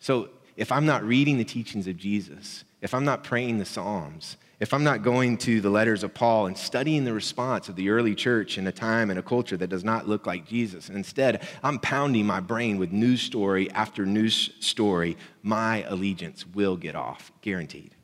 So 0.00 0.30
if 0.56 0.72
I'm 0.72 0.86
not 0.86 1.04
reading 1.04 1.38
the 1.38 1.44
teachings 1.44 1.86
of 1.86 1.96
Jesus, 1.96 2.64
if 2.82 2.94
I'm 2.94 3.04
not 3.04 3.22
praying 3.22 3.58
the 3.58 3.64
Psalms, 3.64 4.38
if 4.58 4.72
I'm 4.72 4.84
not 4.84 5.02
going 5.02 5.36
to 5.38 5.60
the 5.60 5.68
letters 5.68 6.02
of 6.02 6.14
Paul 6.14 6.46
and 6.46 6.56
studying 6.56 7.04
the 7.04 7.12
response 7.12 7.68
of 7.68 7.76
the 7.76 7.90
early 7.90 8.14
church 8.14 8.56
in 8.56 8.66
a 8.66 8.72
time 8.72 9.10
and 9.10 9.18
a 9.18 9.22
culture 9.22 9.56
that 9.58 9.68
does 9.68 9.84
not 9.84 10.08
look 10.08 10.26
like 10.26 10.46
Jesus, 10.46 10.88
and 10.88 10.96
instead 10.96 11.46
I'm 11.62 11.78
pounding 11.78 12.26
my 12.26 12.40
brain 12.40 12.78
with 12.78 12.90
news 12.90 13.20
story 13.20 13.70
after 13.72 14.06
news 14.06 14.54
story, 14.60 15.18
my 15.42 15.84
allegiance 15.84 16.46
will 16.46 16.76
get 16.76 16.94
off, 16.94 17.32
guaranteed. 17.42 17.94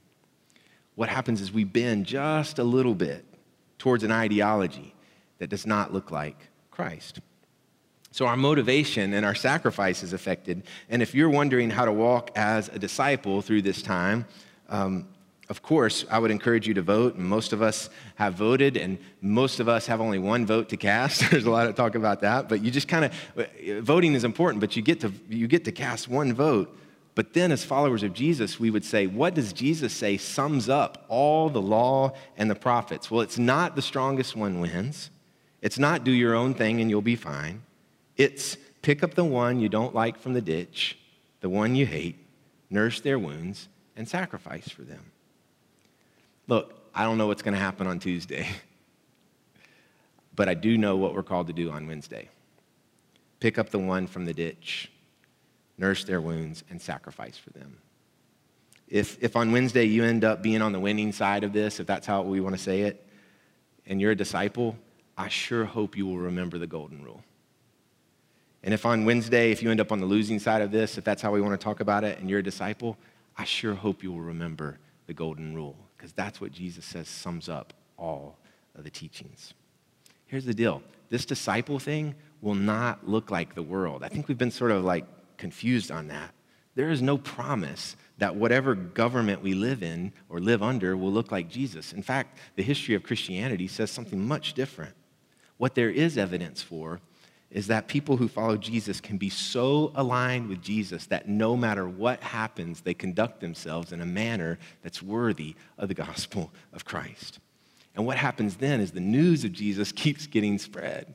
What 0.94 1.08
happens 1.08 1.40
is 1.40 1.52
we 1.52 1.64
bend 1.64 2.04
just 2.04 2.58
a 2.58 2.64
little 2.64 2.94
bit 2.94 3.24
towards 3.78 4.04
an 4.04 4.12
ideology 4.12 4.94
that 5.38 5.48
does 5.48 5.66
not 5.66 5.92
look 5.92 6.10
like 6.10 6.48
Christ. 6.70 7.20
So 8.10 8.26
our 8.26 8.36
motivation 8.36 9.14
and 9.14 9.24
our 9.24 9.34
sacrifice 9.34 10.02
is 10.02 10.12
affected. 10.12 10.64
And 10.90 11.00
if 11.00 11.14
you're 11.14 11.30
wondering 11.30 11.70
how 11.70 11.86
to 11.86 11.92
walk 11.92 12.30
as 12.36 12.68
a 12.68 12.78
disciple 12.78 13.40
through 13.40 13.62
this 13.62 13.80
time, 13.80 14.26
um, 14.68 15.08
of 15.52 15.60
course, 15.60 16.06
I 16.10 16.18
would 16.18 16.30
encourage 16.30 16.66
you 16.66 16.72
to 16.72 16.80
vote, 16.80 17.18
most 17.18 17.52
of 17.52 17.60
us 17.60 17.90
have 18.14 18.32
voted, 18.32 18.78
and 18.78 18.96
most 19.20 19.60
of 19.60 19.68
us 19.68 19.86
have 19.86 20.00
only 20.00 20.18
one 20.18 20.46
vote 20.46 20.70
to 20.70 20.78
cast. 20.78 21.20
There's 21.30 21.44
a 21.44 21.50
lot 21.50 21.66
of 21.66 21.74
talk 21.74 21.94
about 21.94 22.22
that, 22.22 22.48
but 22.48 22.62
you 22.62 22.70
just 22.70 22.88
kind 22.88 23.04
of 23.04 23.12
uh, 23.36 23.82
voting 23.82 24.14
is 24.14 24.24
important, 24.24 24.62
but 24.62 24.76
you 24.76 24.82
get 24.82 25.00
to 25.00 25.12
you 25.28 25.46
get 25.46 25.66
to 25.66 25.70
cast 25.70 26.08
one 26.08 26.32
vote. 26.32 26.74
But 27.14 27.34
then, 27.34 27.52
as 27.52 27.66
followers 27.66 28.02
of 28.02 28.14
Jesus, 28.14 28.58
we 28.58 28.70
would 28.70 28.82
say, 28.82 29.06
what 29.06 29.34
does 29.34 29.52
Jesus 29.52 29.92
say 29.92 30.16
sums 30.16 30.70
up 30.70 31.04
all 31.08 31.50
the 31.50 31.60
law 31.60 32.12
and 32.38 32.50
the 32.50 32.54
prophets? 32.54 33.10
Well, 33.10 33.20
it's 33.20 33.36
not 33.36 33.76
the 33.76 33.82
strongest 33.82 34.34
one 34.34 34.58
wins. 34.58 35.10
It's 35.60 35.78
not 35.78 36.02
do 36.02 36.12
your 36.12 36.34
own 36.34 36.54
thing 36.54 36.80
and 36.80 36.88
you'll 36.88 37.02
be 37.02 37.14
fine. 37.14 37.60
It's 38.16 38.56
pick 38.80 39.02
up 39.02 39.12
the 39.12 39.24
one 39.24 39.60
you 39.60 39.68
don't 39.68 39.94
like 39.94 40.18
from 40.18 40.32
the 40.32 40.40
ditch, 40.40 40.96
the 41.42 41.50
one 41.50 41.74
you 41.74 41.84
hate, 41.84 42.16
nurse 42.70 43.02
their 43.02 43.18
wounds, 43.18 43.68
and 43.98 44.08
sacrifice 44.08 44.70
for 44.70 44.80
them. 44.80 45.12
Look, 46.48 46.90
I 46.94 47.05
don't 47.05 47.18
know 47.18 47.26
what's 47.26 47.42
going 47.42 47.55
to 47.55 47.61
happen 47.61 47.87
on 47.87 47.98
Tuesday, 47.98 48.46
but 50.35 50.48
I 50.48 50.55
do 50.55 50.76
know 50.76 50.96
what 50.96 51.14
we're 51.14 51.22
called 51.22 51.46
to 51.46 51.52
do 51.52 51.70
on 51.70 51.87
Wednesday 51.87 52.28
pick 53.42 53.59
up 53.59 53.70
the 53.70 53.78
one 53.78 54.07
from 54.07 54.24
the 54.24 54.33
ditch, 54.33 54.88
nurse 55.76 56.05
their 56.05 56.20
wounds, 56.20 56.62
and 56.70 56.81
sacrifice 56.81 57.37
for 57.37 57.50
them. 57.50 57.76
If, 58.87 59.20
if 59.20 59.35
on 59.35 59.50
Wednesday 59.50 59.83
you 59.83 60.05
end 60.05 60.22
up 60.22 60.42
being 60.42 60.62
on 60.62 60.70
the 60.70 60.78
winning 60.78 61.11
side 61.11 61.42
of 61.42 61.52
this, 61.52 61.81
if 61.81 61.87
that's 61.88 62.07
how 62.07 62.22
we 62.22 62.40
want 62.40 62.55
to 62.55 62.62
say 62.62 62.83
it, 62.83 63.05
and 63.85 64.00
you're 64.00 64.12
a 64.12 64.16
disciple, 64.16 64.76
I 65.18 65.26
sure 65.26 65.64
hope 65.64 65.96
you 65.96 66.07
will 66.07 66.18
remember 66.18 66.57
the 66.57 66.68
golden 66.68 67.02
rule. 67.02 67.24
And 68.62 68.72
if 68.72 68.87
on 68.87 69.05
Wednesday, 69.05 69.50
if 69.50 69.61
you 69.61 69.72
end 69.72 69.81
up 69.81 69.90
on 69.90 69.98
the 69.98 70.07
losing 70.07 70.38
side 70.38 70.62
of 70.62 70.70
this, 70.70 70.96
if 70.96 71.02
that's 71.02 71.20
how 71.20 71.33
we 71.33 71.40
want 71.40 71.61
to 71.61 71.64
talk 71.64 71.81
about 71.81 72.05
it, 72.05 72.20
and 72.20 72.31
you're 72.31 72.38
a 72.38 72.44
disciple, 72.44 72.96
I 73.37 73.42
sure 73.42 73.74
hope 73.74 74.05
you 74.05 74.12
will 74.12 74.20
remember 74.20 74.78
the 75.09 75.14
golden 75.14 75.52
rule 75.52 75.74
because 76.02 76.12
that's 76.14 76.40
what 76.40 76.50
Jesus 76.50 76.84
says 76.84 77.06
sums 77.06 77.48
up 77.48 77.72
all 77.96 78.36
of 78.74 78.82
the 78.82 78.90
teachings. 78.90 79.54
Here's 80.26 80.44
the 80.44 80.52
deal 80.52 80.82
this 81.10 81.24
disciple 81.24 81.78
thing 81.78 82.16
will 82.40 82.56
not 82.56 83.08
look 83.08 83.30
like 83.30 83.54
the 83.54 83.62
world. 83.62 84.02
I 84.02 84.08
think 84.08 84.26
we've 84.26 84.36
been 84.36 84.50
sort 84.50 84.72
of 84.72 84.82
like 84.82 85.04
confused 85.36 85.92
on 85.92 86.08
that. 86.08 86.32
There 86.74 86.90
is 86.90 87.02
no 87.02 87.18
promise 87.18 87.94
that 88.18 88.34
whatever 88.34 88.74
government 88.74 89.42
we 89.42 89.54
live 89.54 89.84
in 89.84 90.12
or 90.28 90.40
live 90.40 90.60
under 90.60 90.96
will 90.96 91.12
look 91.12 91.30
like 91.30 91.48
Jesus. 91.48 91.92
In 91.92 92.02
fact, 92.02 92.36
the 92.56 92.64
history 92.64 92.96
of 92.96 93.04
Christianity 93.04 93.68
says 93.68 93.92
something 93.92 94.26
much 94.26 94.54
different. 94.54 94.96
What 95.56 95.76
there 95.76 95.90
is 95.90 96.18
evidence 96.18 96.62
for 96.62 97.00
is 97.52 97.66
that 97.66 97.86
people 97.86 98.16
who 98.16 98.28
follow 98.28 98.56
Jesus 98.56 98.98
can 99.00 99.18
be 99.18 99.28
so 99.28 99.92
aligned 99.94 100.48
with 100.48 100.62
Jesus 100.62 101.06
that 101.06 101.28
no 101.28 101.54
matter 101.54 101.86
what 101.86 102.22
happens, 102.22 102.80
they 102.80 102.94
conduct 102.94 103.40
themselves 103.40 103.92
in 103.92 104.00
a 104.00 104.06
manner 104.06 104.58
that's 104.82 105.02
worthy 105.02 105.54
of 105.76 105.88
the 105.88 105.94
gospel 105.94 106.50
of 106.72 106.86
Christ. 106.86 107.38
And 107.94 108.06
what 108.06 108.16
happens 108.16 108.56
then 108.56 108.80
is 108.80 108.92
the 108.92 109.00
news 109.00 109.44
of 109.44 109.52
Jesus 109.52 109.92
keeps 109.92 110.26
getting 110.26 110.58
spread, 110.58 111.14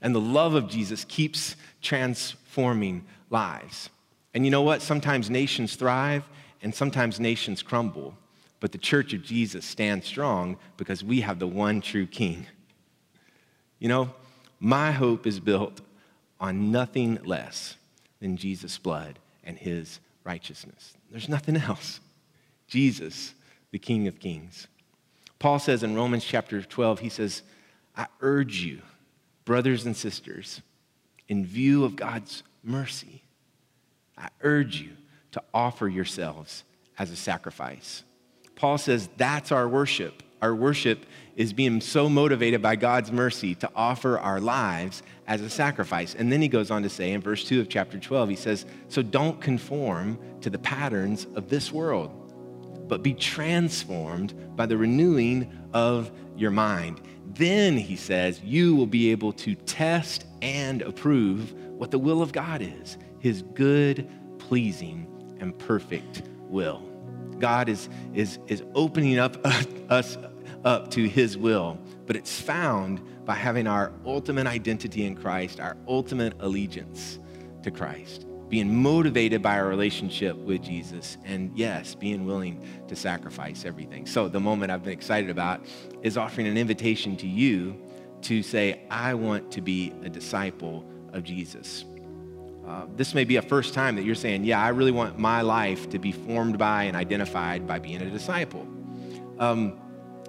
and 0.00 0.12
the 0.12 0.20
love 0.20 0.54
of 0.54 0.68
Jesus 0.68 1.04
keeps 1.04 1.54
transforming 1.80 3.04
lives. 3.30 3.88
And 4.34 4.44
you 4.44 4.50
know 4.50 4.62
what? 4.62 4.82
Sometimes 4.82 5.30
nations 5.30 5.76
thrive 5.76 6.28
and 6.60 6.74
sometimes 6.74 7.20
nations 7.20 7.62
crumble, 7.62 8.16
but 8.58 8.72
the 8.72 8.78
church 8.78 9.12
of 9.12 9.22
Jesus 9.22 9.64
stands 9.64 10.06
strong 10.06 10.56
because 10.76 11.04
we 11.04 11.20
have 11.20 11.38
the 11.38 11.46
one 11.46 11.80
true 11.80 12.06
king. 12.06 12.46
You 13.78 13.88
know, 13.88 14.14
my 14.62 14.92
hope 14.92 15.26
is 15.26 15.40
built 15.40 15.80
on 16.38 16.70
nothing 16.70 17.18
less 17.24 17.76
than 18.20 18.36
Jesus' 18.36 18.78
blood 18.78 19.18
and 19.42 19.58
his 19.58 19.98
righteousness. 20.22 20.94
There's 21.10 21.28
nothing 21.28 21.56
else. 21.56 21.98
Jesus, 22.68 23.34
the 23.72 23.80
King 23.80 24.06
of 24.06 24.20
Kings. 24.20 24.68
Paul 25.40 25.58
says 25.58 25.82
in 25.82 25.96
Romans 25.96 26.24
chapter 26.24 26.62
12, 26.62 27.00
he 27.00 27.08
says, 27.08 27.42
I 27.96 28.06
urge 28.20 28.62
you, 28.62 28.82
brothers 29.44 29.84
and 29.84 29.96
sisters, 29.96 30.62
in 31.26 31.44
view 31.44 31.82
of 31.84 31.96
God's 31.96 32.44
mercy, 32.62 33.24
I 34.16 34.28
urge 34.42 34.80
you 34.80 34.92
to 35.32 35.42
offer 35.52 35.88
yourselves 35.88 36.62
as 36.96 37.10
a 37.10 37.16
sacrifice. 37.16 38.04
Paul 38.54 38.78
says 38.78 39.08
that's 39.16 39.50
our 39.50 39.68
worship. 39.68 40.22
Our 40.42 40.54
worship 40.56 41.06
is 41.36 41.52
being 41.52 41.80
so 41.80 42.08
motivated 42.08 42.60
by 42.60 42.74
God's 42.76 43.12
mercy 43.12 43.54
to 43.54 43.70
offer 43.76 44.18
our 44.18 44.40
lives 44.40 45.04
as 45.28 45.40
a 45.40 45.48
sacrifice. 45.48 46.14
And 46.16 46.30
then 46.32 46.42
he 46.42 46.48
goes 46.48 46.70
on 46.70 46.82
to 46.82 46.90
say 46.90 47.12
in 47.12 47.20
verse 47.20 47.44
2 47.44 47.60
of 47.60 47.68
chapter 47.68 47.98
12, 47.98 48.28
he 48.28 48.36
says, 48.36 48.66
So 48.88 49.02
don't 49.02 49.40
conform 49.40 50.18
to 50.40 50.50
the 50.50 50.58
patterns 50.58 51.28
of 51.36 51.48
this 51.48 51.70
world, 51.72 52.10
but 52.88 53.04
be 53.04 53.14
transformed 53.14 54.56
by 54.56 54.66
the 54.66 54.76
renewing 54.76 55.50
of 55.72 56.10
your 56.36 56.50
mind. 56.50 57.00
Then, 57.34 57.78
he 57.78 57.96
says, 57.96 58.40
you 58.42 58.74
will 58.74 58.86
be 58.86 59.10
able 59.10 59.32
to 59.34 59.54
test 59.54 60.26
and 60.42 60.82
approve 60.82 61.52
what 61.70 61.90
the 61.90 61.98
will 61.98 62.20
of 62.20 62.32
God 62.32 62.60
is 62.60 62.98
his 63.20 63.42
good, 63.54 64.10
pleasing, 64.38 65.06
and 65.38 65.56
perfect 65.56 66.22
will. 66.48 66.82
God 67.38 67.68
is, 67.68 67.88
is, 68.14 68.40
is 68.48 68.64
opening 68.74 69.18
up 69.18 69.36
us 69.88 70.18
up 70.64 70.90
to 70.92 71.08
his 71.08 71.36
will, 71.36 71.78
but 72.06 72.16
it's 72.16 72.40
found 72.40 73.00
by 73.24 73.34
having 73.34 73.66
our 73.66 73.92
ultimate 74.04 74.46
identity 74.46 75.04
in 75.04 75.14
Christ, 75.14 75.60
our 75.60 75.76
ultimate 75.88 76.34
allegiance 76.40 77.18
to 77.62 77.70
Christ, 77.70 78.26
being 78.48 78.82
motivated 78.82 79.42
by 79.42 79.58
our 79.58 79.68
relationship 79.68 80.36
with 80.36 80.62
Jesus, 80.62 81.16
and 81.24 81.56
yes, 81.56 81.94
being 81.94 82.26
willing 82.26 82.64
to 82.88 82.96
sacrifice 82.96 83.64
everything. 83.64 84.06
So, 84.06 84.28
the 84.28 84.40
moment 84.40 84.70
I've 84.70 84.82
been 84.82 84.92
excited 84.92 85.30
about 85.30 85.64
is 86.02 86.16
offering 86.16 86.46
an 86.46 86.56
invitation 86.56 87.16
to 87.18 87.26
you 87.26 87.80
to 88.22 88.42
say, 88.42 88.82
I 88.90 89.14
want 89.14 89.50
to 89.52 89.60
be 89.60 89.92
a 90.04 90.08
disciple 90.08 90.84
of 91.12 91.24
Jesus. 91.24 91.84
Uh, 92.66 92.86
this 92.96 93.14
may 93.14 93.24
be 93.24 93.36
a 93.36 93.42
first 93.42 93.74
time 93.74 93.96
that 93.96 94.04
you're 94.04 94.14
saying, 94.14 94.44
Yeah, 94.44 94.62
I 94.62 94.68
really 94.68 94.92
want 94.92 95.18
my 95.18 95.40
life 95.40 95.90
to 95.90 95.98
be 95.98 96.12
formed 96.12 96.58
by 96.58 96.84
and 96.84 96.96
identified 96.96 97.66
by 97.66 97.78
being 97.78 98.00
a 98.02 98.10
disciple. 98.10 98.66
Um, 99.38 99.78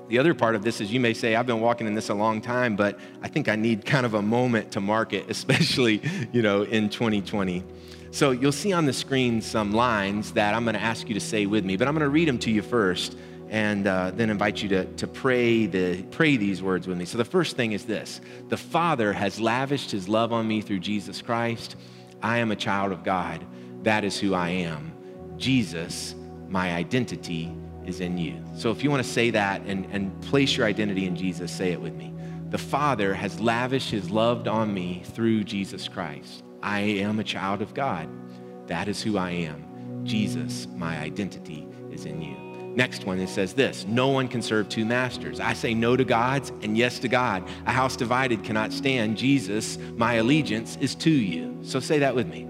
the 0.10 0.20
other 0.20 0.34
part 0.34 0.56
of 0.56 0.64
this 0.64 0.82
is 0.82 0.92
you 0.92 1.00
may 1.00 1.14
say, 1.14 1.36
I've 1.36 1.48
been 1.48 1.62
walking 1.62 1.88
in 1.88 1.94
this 1.94 2.10
a 2.10 2.14
long 2.14 2.42
time, 2.42 2.76
but 2.76 3.00
I 3.22 3.28
think 3.28 3.48
I 3.48 3.56
need 3.56 3.86
kind 3.86 4.06
of 4.06 4.14
a 4.14 4.22
moment 4.22 4.72
to 4.74 4.82
mark 4.82 5.14
it, 5.14 5.26
especially, 5.30 6.02
you 6.32 6.42
know, 6.42 6.64
in 6.64 6.90
2020. 6.90 7.64
So 8.12 8.32
you'll 8.32 8.52
see 8.52 8.74
on 8.74 8.86
the 8.86 8.94
screen 8.94 9.42
some 9.42 9.72
lines 9.72 10.34
that 10.34 10.54
I'm 10.54 10.66
going 10.66 10.76
to 10.76 10.82
ask 10.82 11.08
you 11.08 11.14
to 11.16 11.20
say 11.20 11.46
with 11.46 11.66
me, 11.66 11.78
but 11.78 11.88
I'm 11.88 11.96
going 11.96 12.04
to 12.04 12.10
read 12.10 12.28
them 12.28 12.38
to 12.40 12.52
you 12.52 12.62
first 12.62 13.18
and 13.50 13.88
uh, 13.88 14.12
then 14.14 14.30
invite 14.30 14.62
you 14.62 14.70
to, 14.70 14.86
to 14.86 15.08
pray, 15.08 15.66
the, 15.66 16.04
pray 16.04 16.38
these 16.38 16.62
words 16.62 16.88
with 16.88 16.98
me. 16.98 17.06
So 17.06 17.18
the 17.18 17.26
first 17.26 17.56
thing 17.56 17.72
is 17.72 17.86
this 17.86 18.22
The 18.50 18.58
Father 18.58 19.14
has 19.14 19.40
lavished 19.40 19.92
his 19.92 20.08
love 20.08 20.34
on 20.34 20.48
me 20.48 20.62
through 20.62 20.80
Jesus 20.80 21.22
Christ. 21.22 21.76
I 22.22 22.38
am 22.38 22.52
a 22.52 22.56
child 22.56 22.92
of 22.92 23.04
God. 23.04 23.46
That 23.84 24.04
is 24.04 24.20
who 24.20 24.34
I 24.34 24.50
am. 24.50 24.94
Jesus, 25.38 26.16
my 26.48 26.74
identity 26.74 27.52
is 27.86 28.00
in 28.00 28.18
you. 28.18 28.44
So 28.56 28.72
if 28.72 28.84
you 28.84 28.90
want 28.90 29.04
to 29.04 29.10
say 29.10 29.30
that 29.32 29.62
and, 29.62 29.86
and 29.92 30.22
place 30.22 30.56
your 30.58 30.66
identity 30.66 31.06
in 31.06 31.16
Jesus, 31.16 31.52
say 31.52 31.72
it 31.72 31.82
with 31.82 31.94
me. 31.94 32.14
The 32.50 32.58
Father 32.58 33.14
has 33.14 33.40
lavished 33.40 33.90
his 33.90 34.10
love 34.10 34.48
on 34.48 34.74
me 34.74 35.02
through 35.06 35.44
Jesus 35.44 35.88
Christ. 35.88 36.44
I 36.62 36.82
am 36.82 37.20
a 37.20 37.24
child 37.24 37.62
of 37.62 37.74
God. 37.74 38.08
That 38.68 38.88
is 38.88 39.02
who 39.02 39.18
I 39.18 39.32
am. 39.32 40.06
Jesus, 40.06 40.68
my 40.76 40.98
identity 41.00 41.68
is 41.92 42.06
in 42.06 42.22
you. 42.22 42.36
Next 42.76 43.06
one, 43.06 43.20
it 43.20 43.30
says 43.30 43.54
this 43.54 43.86
No 43.88 44.08
one 44.08 44.28
can 44.28 44.42
serve 44.42 44.68
two 44.70 44.86
masters. 44.86 45.40
I 45.40 45.54
say 45.54 45.74
no 45.74 45.96
to 45.96 46.04
gods 46.04 46.52
and 46.62 46.78
yes 46.78 47.00
to 47.00 47.08
God. 47.08 47.48
A 47.66 47.72
house 47.72 47.96
divided 47.96 48.44
cannot 48.44 48.74
stand. 48.74 49.18
Jesus, 49.18 49.78
my 49.96 50.16
allegiance 50.16 50.78
is 50.82 50.96
to 50.96 51.12
you. 51.12 51.58
So 51.62 51.80
say 51.80 52.00
that 52.00 52.16
with 52.16 52.28
me. 52.28 52.48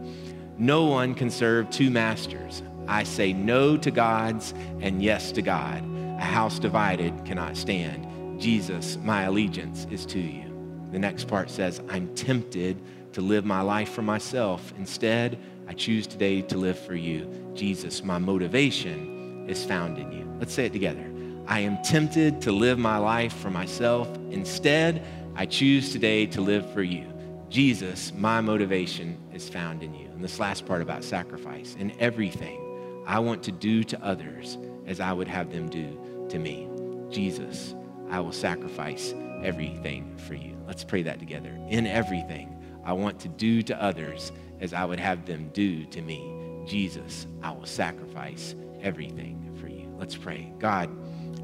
No 0.57 0.85
one 0.85 1.13
can 1.13 1.29
serve 1.29 1.69
two 1.69 1.89
masters. 1.89 2.61
I 2.87 3.03
say 3.03 3.33
no 3.33 3.77
to 3.77 3.91
gods 3.91 4.53
and 4.81 5.01
yes 5.01 5.31
to 5.33 5.41
God. 5.41 5.83
A 6.17 6.25
house 6.25 6.59
divided 6.59 7.25
cannot 7.25 7.57
stand. 7.57 8.39
Jesus, 8.39 8.97
my 8.97 9.23
allegiance 9.23 9.87
is 9.89 10.05
to 10.07 10.19
you. 10.19 10.45
The 10.91 10.99
next 10.99 11.27
part 11.27 11.49
says, 11.49 11.81
I'm 11.89 12.13
tempted 12.13 12.81
to 13.13 13.21
live 13.21 13.45
my 13.45 13.61
life 13.61 13.89
for 13.89 14.01
myself. 14.01 14.73
Instead, 14.77 15.39
I 15.67 15.73
choose 15.73 16.07
today 16.07 16.41
to 16.43 16.57
live 16.57 16.77
for 16.77 16.95
you. 16.95 17.29
Jesus, 17.55 18.03
my 18.03 18.17
motivation 18.17 19.45
is 19.47 19.63
found 19.63 19.97
in 19.97 20.11
you. 20.11 20.29
Let's 20.39 20.53
say 20.53 20.65
it 20.65 20.73
together. 20.73 21.09
I 21.47 21.59
am 21.59 21.81
tempted 21.83 22.41
to 22.41 22.51
live 22.51 22.79
my 22.79 22.97
life 22.97 23.33
for 23.33 23.49
myself. 23.49 24.07
Instead, 24.29 25.05
I 25.35 25.45
choose 25.45 25.91
today 25.91 26.25
to 26.27 26.41
live 26.41 26.71
for 26.73 26.83
you. 26.83 27.07
Jesus, 27.49 28.13
my 28.13 28.41
motivation 28.41 29.17
is 29.33 29.49
found 29.49 29.83
in 29.83 29.93
you. 29.93 30.07
And 30.07 30.23
this 30.23 30.39
last 30.39 30.65
part 30.65 30.81
about 30.81 31.03
sacrifice 31.03 31.75
in 31.79 31.91
everything 31.99 32.72
I 33.05 33.19
want 33.19 33.43
to 33.43 33.51
do 33.51 33.83
to 33.83 34.03
others 34.03 34.57
as 34.85 34.99
I 34.99 35.13
would 35.13 35.27
have 35.27 35.51
them 35.51 35.69
do 35.69 36.27
to 36.29 36.39
me. 36.39 36.69
Jesus, 37.09 37.75
I 38.09 38.19
will 38.19 38.31
sacrifice 38.31 39.13
everything 39.43 40.17
for 40.17 40.35
you. 40.35 40.57
Let's 40.67 40.83
pray 40.83 41.03
that 41.03 41.19
together. 41.19 41.57
In 41.69 41.85
everything, 41.85 42.55
I 42.85 42.93
want 42.93 43.19
to 43.21 43.27
do 43.27 43.61
to 43.63 43.81
others 43.81 44.31
as 44.59 44.73
I 44.73 44.85
would 44.85 44.99
have 44.99 45.25
them 45.25 45.49
do 45.53 45.85
to 45.85 46.01
me. 46.01 46.63
Jesus, 46.65 47.27
I 47.41 47.51
will 47.51 47.65
sacrifice 47.65 48.55
everything 48.81 49.55
for 49.59 49.67
you. 49.67 49.93
Let's 49.97 50.15
pray. 50.15 50.53
God, 50.59 50.89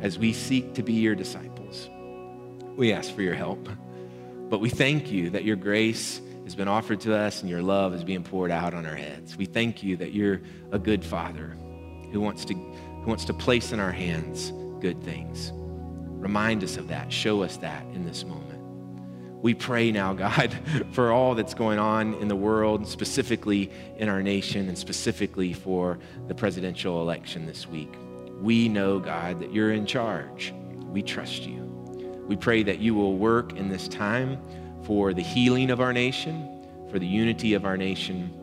as 0.02 0.18
we 0.18 0.34
seek 0.34 0.74
to 0.76 0.84
be 0.84 0.94
your 0.94 1.16
disciples, 1.16 1.90
we 2.76 2.94
ask 2.94 3.14
for 3.14 3.22
your 3.22 3.36
help. 3.36 3.68
But 4.50 4.60
we 4.60 4.70
thank 4.70 5.12
you 5.12 5.30
that 5.32 5.44
your 5.44 5.58
grace 5.58 6.22
has 6.50 6.56
been 6.56 6.68
offered 6.68 7.00
to 7.00 7.16
us 7.16 7.42
and 7.42 7.50
your 7.50 7.62
love 7.62 7.94
is 7.94 8.04
being 8.04 8.24
poured 8.24 8.50
out 8.50 8.74
on 8.74 8.84
our 8.84 8.96
heads. 8.96 9.38
We 9.38 9.46
thank 9.46 9.84
you 9.84 9.96
that 9.98 10.14
you're 10.14 10.42
a 10.72 10.80
good 10.80 11.06
father 11.06 11.56
who 12.12 12.20
wants 12.20 12.44
to, 12.46 12.56
who 12.56 13.04
wants 13.06 13.24
to 13.26 13.36
place 13.36 13.72
in 13.72 13.80
our 13.80 13.92
hands 13.92 14.52
good 14.82 15.00
things. 15.04 15.52
Remind 15.54 16.64
us 16.64 16.76
of 16.76 16.88
that. 16.88 17.14
Show 17.14 17.44
us 17.44 17.58
that 17.58 17.84
in 17.94 18.04
this 18.04 18.26
moment. 18.26 18.64
We 19.44 19.54
pray 19.54 19.92
now, 19.92 20.14
God, 20.16 20.58
for 20.92 21.12
all 21.12 21.36
that's 21.36 21.54
going 21.54 21.78
on 21.78 22.16
in 22.16 22.28
the 22.28 22.36
world, 22.36 22.88
specifically 22.88 23.72
in 23.98 24.10
our 24.10 24.24
nation, 24.24 24.68
and 24.70 24.76
specifically 24.76 25.54
for 25.54 26.00
the 26.28 26.34
presidential 26.34 27.00
election 27.04 27.46
this 27.46 27.68
week. 27.68 27.94
We 28.42 28.70
know, 28.70 28.98
God, 28.98 29.40
that 29.42 29.54
you're 29.54 29.72
in 29.72 29.86
charge. 29.86 30.52
We 30.88 31.04
trust 31.04 31.44
you. 31.44 31.62
We 32.28 32.36
pray 32.36 32.64
that 32.64 32.80
you 32.80 32.96
will 32.96 33.18
work 33.18 33.56
in 33.56 33.70
this 33.70 33.88
time 33.88 34.42
for 34.84 35.14
the 35.14 35.22
healing 35.22 35.72
of 35.72 35.82
our 35.82 35.94
nation, 35.94 36.66
for 36.90 37.00
the 37.00 37.08
unity 37.08 37.54
of 37.54 37.66
our 37.66 37.78
nation, 37.78 38.34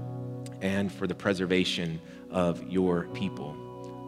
and 0.60 0.92
for 0.92 1.06
the 1.06 1.14
preservation 1.14 2.00
of 2.30 2.62
your 2.70 3.04
people. 3.08 3.56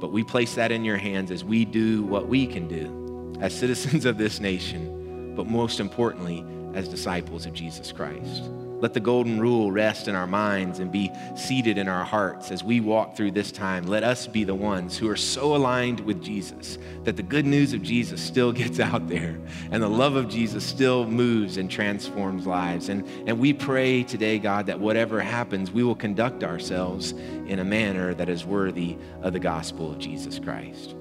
But 0.00 0.12
we 0.12 0.22
place 0.22 0.54
that 0.54 0.70
in 0.70 0.84
your 0.84 0.96
hands 0.96 1.30
as 1.30 1.44
we 1.44 1.64
do 1.64 2.02
what 2.04 2.28
we 2.28 2.46
can 2.46 2.68
do 2.68 3.36
as 3.40 3.56
citizens 3.56 4.04
of 4.04 4.18
this 4.18 4.40
nation, 4.40 5.34
but 5.34 5.46
most 5.46 5.80
importantly, 5.80 6.44
as 6.74 6.88
disciples 6.88 7.46
of 7.46 7.52
Jesus 7.52 7.92
Christ. 7.92 8.44
Let 8.80 8.94
the 8.94 9.00
golden 9.00 9.40
rule 9.40 9.72
rest 9.72 10.06
in 10.06 10.14
our 10.14 10.26
minds 10.26 10.78
and 10.78 10.92
be 10.92 11.10
seated 11.34 11.78
in 11.78 11.88
our 11.88 12.04
hearts 12.04 12.50
as 12.52 12.62
we 12.62 12.80
walk 12.80 13.16
through 13.16 13.32
this 13.32 13.50
time. 13.50 13.86
Let 13.86 14.04
us 14.04 14.26
be 14.26 14.44
the 14.44 14.54
ones 14.54 14.96
who 14.96 15.08
are 15.10 15.16
so 15.16 15.56
aligned 15.56 16.00
with 16.00 16.22
Jesus 16.22 16.78
that 17.04 17.16
the 17.16 17.22
good 17.22 17.44
news 17.44 17.72
of 17.72 17.82
Jesus 17.82 18.22
still 18.22 18.52
gets 18.58 18.78
out 18.78 19.08
there 19.08 19.38
and 19.70 19.82
the 19.82 19.88
love 19.88 20.14
of 20.14 20.28
Jesus 20.28 20.64
still 20.64 21.06
moves 21.06 21.56
and 21.56 21.70
transforms 21.70 22.46
lives. 22.46 22.88
And, 22.88 23.06
and 23.26 23.38
we 23.38 23.52
pray 23.52 24.04
today, 24.04 24.38
God, 24.38 24.66
that 24.66 24.78
whatever 24.78 25.20
happens, 25.20 25.70
we 25.70 25.82
will 25.82 25.96
conduct 25.96 26.44
ourselves 26.44 27.12
in 27.12 27.58
a 27.58 27.64
manner 27.64 28.14
that 28.14 28.28
is 28.28 28.44
worthy 28.44 28.96
of 29.22 29.32
the 29.32 29.40
gospel 29.40 29.90
of 29.90 29.98
Jesus 29.98 30.38
Christ. 30.38 30.94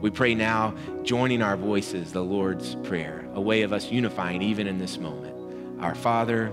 We 0.00 0.10
pray 0.10 0.34
now, 0.34 0.74
joining 1.04 1.42
our 1.42 1.56
voices, 1.56 2.12
the 2.12 2.24
Lord's 2.24 2.74
Prayer, 2.82 3.24
a 3.34 3.40
way 3.40 3.62
of 3.62 3.72
us 3.72 3.90
unifying 3.92 4.42
even 4.42 4.66
in 4.66 4.78
this 4.78 4.98
moment. 4.98 5.32
Our 5.80 5.94
Father, 5.94 6.52